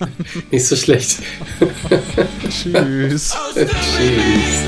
[0.52, 1.18] Nicht so schlecht.
[2.48, 3.36] Tschüss.
[3.56, 4.62] Tschüss.